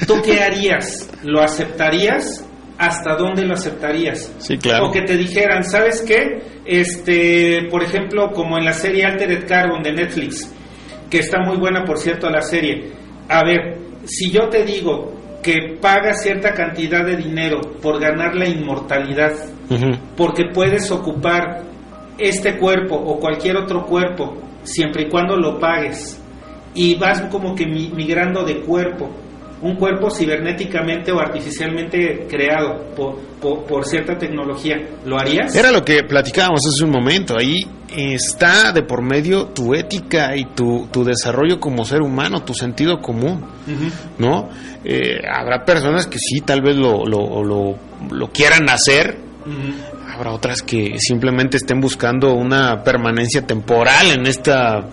[0.08, 1.10] ¿Tú qué harías?
[1.24, 2.49] ¿Lo aceptarías?
[2.80, 4.34] ¿Hasta dónde lo aceptarías?
[4.40, 4.88] Sí, claro.
[4.88, 6.42] O que te dijeran, ¿sabes qué?
[6.66, 10.52] Este, por ejemplo, como en la serie Altered Carbon de Netflix,
[11.10, 12.92] que está muy buena, por cierto, la serie.
[13.28, 15.14] A ver, si yo te digo
[15.44, 19.34] que pagas cierta cantidad de dinero por ganar la inmortalidad,
[20.16, 21.62] porque puedes ocupar
[22.18, 26.22] este cuerpo o cualquier otro cuerpo, siempre y cuando lo pagues,
[26.74, 29.10] y vas como que mi- migrando de cuerpo,
[29.62, 35.56] un cuerpo cibernéticamente o artificialmente creado por, por, por cierta tecnología, ¿lo harías?
[35.56, 37.36] Era lo que platicábamos hace un momento.
[37.38, 42.54] Ahí está de por medio tu ética y tu, tu desarrollo como ser humano, tu
[42.54, 43.46] sentido común.
[44.18, 44.50] ¿no?
[44.84, 47.76] Eh, habrá personas que sí, tal vez lo, lo, lo,
[48.12, 49.18] lo quieran hacer.
[49.46, 50.14] Ujú.
[50.14, 54.86] Habrá otras que simplemente estén buscando una permanencia temporal en esta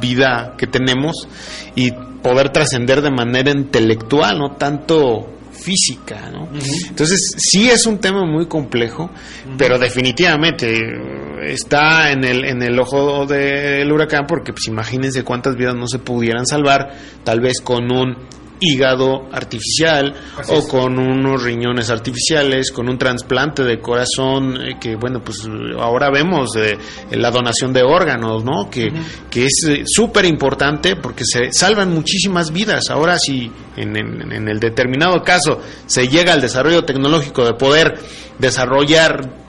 [0.00, 1.28] vida que tenemos
[1.76, 1.92] y
[2.24, 6.48] poder trascender de manera intelectual, no tanto física, ¿no?
[6.88, 9.10] Entonces, sí es un tema muy complejo,
[9.58, 15.54] pero definitivamente eh, está en el, en el ojo del huracán porque pues imagínense cuántas
[15.54, 16.94] vidas no se pudieran salvar,
[17.24, 18.16] tal vez con un
[18.64, 20.66] hígado artificial Así o es.
[20.66, 25.46] con unos riñones artificiales, con un trasplante de corazón, eh, que bueno, pues
[25.78, 26.78] ahora vemos eh,
[27.12, 28.70] la donación de órganos, ¿no?
[28.70, 28.92] Que,
[29.30, 32.90] que es eh, súper importante porque se salvan muchísimas vidas.
[32.90, 37.98] Ahora si en, en- en el determinado caso se llega al desarrollo tecnológico de poder
[38.38, 39.42] desarrollar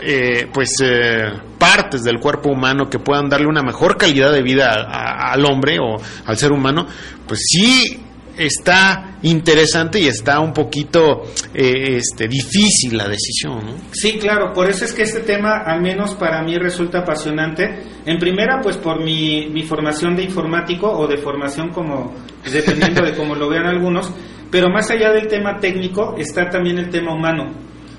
[0.00, 4.70] eh, pues eh, partes del cuerpo humano que puedan darle una mejor calidad de vida
[4.72, 6.86] a- a- al hombre o al ser humano,
[7.26, 8.03] pues sí
[8.36, 11.22] está interesante y está un poquito
[11.54, 13.72] eh, este difícil la decisión, ¿no?
[13.92, 17.82] Sí, claro, por eso es que este tema, al menos para mí, resulta apasionante.
[18.06, 22.14] En primera, pues por mi, mi formación de informático o de formación como,
[22.52, 24.10] dependiendo de cómo lo vean algunos,
[24.50, 27.52] pero más allá del tema técnico está también el tema humano.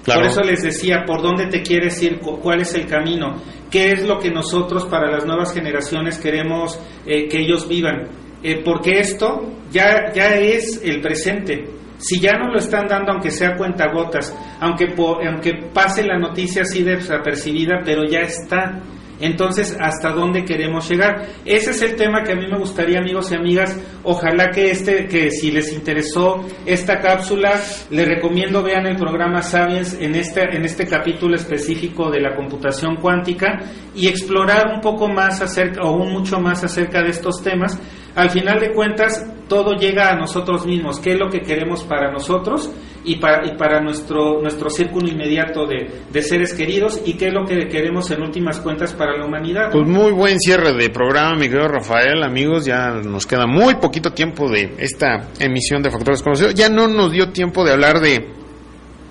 [0.03, 0.21] Claro.
[0.21, 2.19] Por eso les decía, ¿por dónde te quieres ir?
[2.19, 3.41] Cu- ¿Cuál es el camino?
[3.71, 8.07] ¿Qué es lo que nosotros para las nuevas generaciones queremos eh, que ellos vivan?
[8.47, 9.41] Eh, porque esto
[9.71, 11.65] ya, ya es el presente.
[11.97, 16.83] Si ya no lo están dando, aunque sea cuentagotas, aunque, aunque pase la noticia así
[16.83, 18.83] desapercibida, pero ya está.
[19.19, 21.27] Entonces, ¿hasta dónde queremos llegar?
[21.45, 23.77] Ese es el tema que a mí me gustaría, amigos y amigas.
[24.03, 27.59] Ojalá que este, que si les interesó esta cápsula,
[27.89, 32.97] les recomiendo vean el programa Sapiens en este, en este capítulo específico de la computación
[32.97, 33.61] cuántica
[33.95, 37.79] y explorar un poco más acerca, o un mucho más acerca de estos temas.
[38.15, 40.99] Al final de cuentas, todo llega a nosotros mismos.
[40.99, 42.71] ¿Qué es lo que queremos para nosotros
[43.05, 47.01] y para, y para nuestro, nuestro círculo inmediato de, de seres queridos?
[47.05, 49.71] ¿Y qué es lo que queremos en últimas cuentas para la humanidad?
[49.71, 54.11] Pues muy buen cierre de programa, mi querido Rafael, amigos, ya nos queda muy poquito
[54.11, 56.53] tiempo de esta emisión de Factores Conocidos.
[56.55, 58.44] Ya no nos dio tiempo de hablar de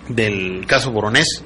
[0.08, 1.42] del caso Boronés.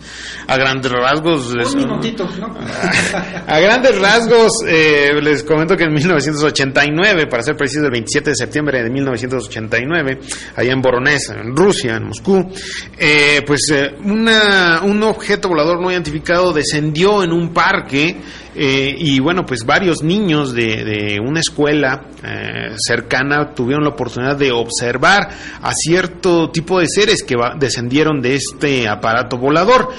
[0.46, 2.56] A grandes rasgos les- Un minutito, ¿no?
[3.46, 8.36] A grandes rasgos, eh, les comento que en 1989, para ser preciso, el 27 de
[8.36, 10.18] septiembre de 1989,
[10.56, 12.50] allá en Voronezh, en Rusia, en Moscú,
[12.98, 18.16] eh, pues eh, una, un objeto volador no identificado descendió en un parque
[18.59, 24.36] eh, y bueno, pues varios niños de, de una escuela eh, cercana tuvieron la oportunidad
[24.36, 25.28] de observar
[25.62, 29.90] a cierto tipo de seres que va- descendieron de este aparato volador.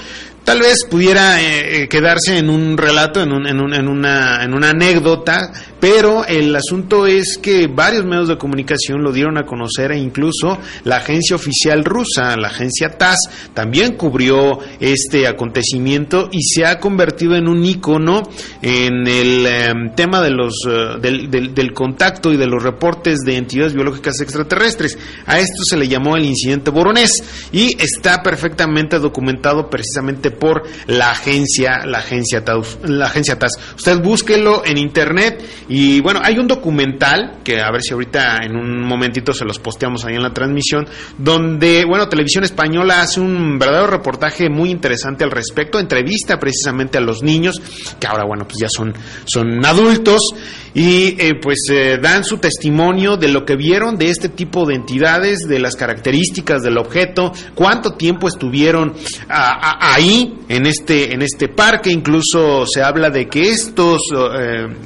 [0.44, 4.42] Tal vez pudiera eh, eh, quedarse en un relato, en, un- en un- en una,
[4.42, 9.44] en una anécdota, pero el asunto es que varios medios de comunicación lo dieron a
[9.46, 13.18] conocer e incluso la agencia oficial rusa, la agencia TASS,
[13.54, 18.22] también cubrió este acontecimiento y se ha convertido en un ícono
[18.60, 23.20] en el em, tema de los, eh, del, del- del contacto y de los reportes
[23.20, 24.98] de entidades biológicas extraterrestres.
[25.26, 27.22] A esto se le llamó el incidente Boronés
[27.52, 32.78] y está perfectamente documentado precisamente por la agencia, la agencia TAS.
[32.84, 33.52] La agencia TAS.
[33.76, 38.56] Usted búsquelo en internet y bueno, hay un documental que a ver si ahorita en
[38.56, 40.86] un momentito se los posteamos ahí en la transmisión,
[41.18, 47.00] donde, bueno, Televisión Española hace un verdadero reportaje muy interesante al respecto, entrevista precisamente a
[47.00, 47.60] los niños,
[47.98, 48.92] que ahora, bueno, pues ya son,
[49.24, 50.20] son adultos,
[50.72, 54.74] y eh, pues eh, dan su testimonio de lo que vieron de este tipo de
[54.76, 58.94] entidades, de las características del objeto, cuánto tiempo estuvieron
[59.28, 64.00] a- ahí en este en este parque, incluso se habla de que estos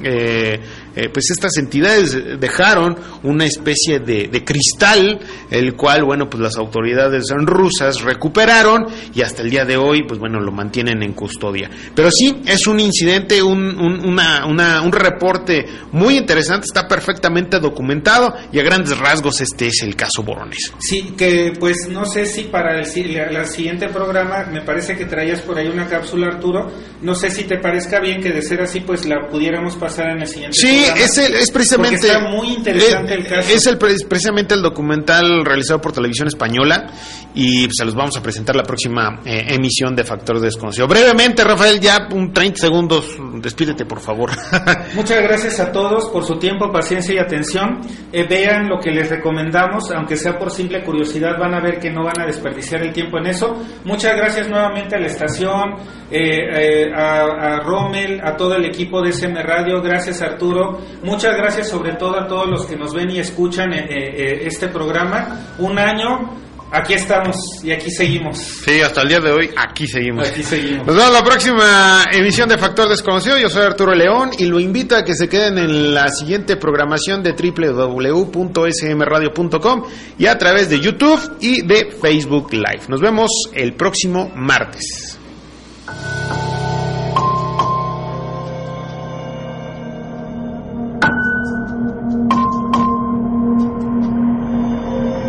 [0.03, 0.59] eh,
[0.95, 5.19] eh, pues estas entidades dejaron una especie de, de cristal,
[5.51, 10.19] el cual, bueno, pues las autoridades rusas recuperaron y hasta el día de hoy, pues
[10.19, 11.69] bueno, lo mantienen en custodia.
[11.95, 17.59] Pero sí, es un incidente, un, un- una- una- un reporte muy interesante, está perfectamente
[17.59, 20.71] documentado y a grandes rasgos este es el caso Borones.
[20.79, 25.05] Sí, que pues no sé si para el, la- la siguiente programa, me parece que
[25.05, 26.71] traías por ahí una cápsula, Arturo.
[27.01, 30.21] No sé si te parezca bien que de ser así, pues la pudiéramos pasar en
[30.21, 30.84] el siguiente Sí, programa.
[30.97, 31.97] Es, el- es precisamente.
[31.97, 33.53] Porque está muy interesante eh, el caso.
[33.53, 36.87] Es el, es precisamente el documental realizado por Televisión Española
[37.33, 40.87] y pues, se los vamos a presentar la próxima eh, emisión de Factor Desconocido.
[40.87, 43.05] Brevemente, Rafael, ya un 30 segundos,
[43.41, 44.31] despídete por favor.
[44.95, 47.81] Muchas gracias a todos por su tiempo, paciencia y atención.
[48.11, 51.89] Eh, vean lo que les recomendamos, aunque sea por simple curiosidad, van a ver que
[51.91, 53.61] no van a desperdiciar el tiempo en eso.
[53.83, 55.75] Muchas gracias nuevamente a la estación,
[56.09, 57.21] eh, eh, a,
[57.55, 59.81] a Rommel, a todo el equipo de SM Radio.
[59.81, 60.74] Gracias Arturo.
[61.03, 64.67] Muchas gracias sobre todo a todos los que nos ven y escuchan eh, eh, este
[64.67, 65.55] programa.
[65.59, 66.31] Un año,
[66.71, 68.37] aquí estamos y aquí seguimos.
[68.37, 70.29] Sí, hasta el día de hoy aquí seguimos.
[70.29, 70.85] Aquí seguimos.
[70.87, 73.37] Nos vemos la próxima emisión de Factor Desconocido.
[73.37, 77.23] Yo soy Arturo León y lo invito a que se queden en la siguiente programación
[77.23, 79.83] de www.smradio.com
[80.17, 82.83] y a través de YouTube y de Facebook Live.
[82.87, 85.19] Nos vemos el próximo martes.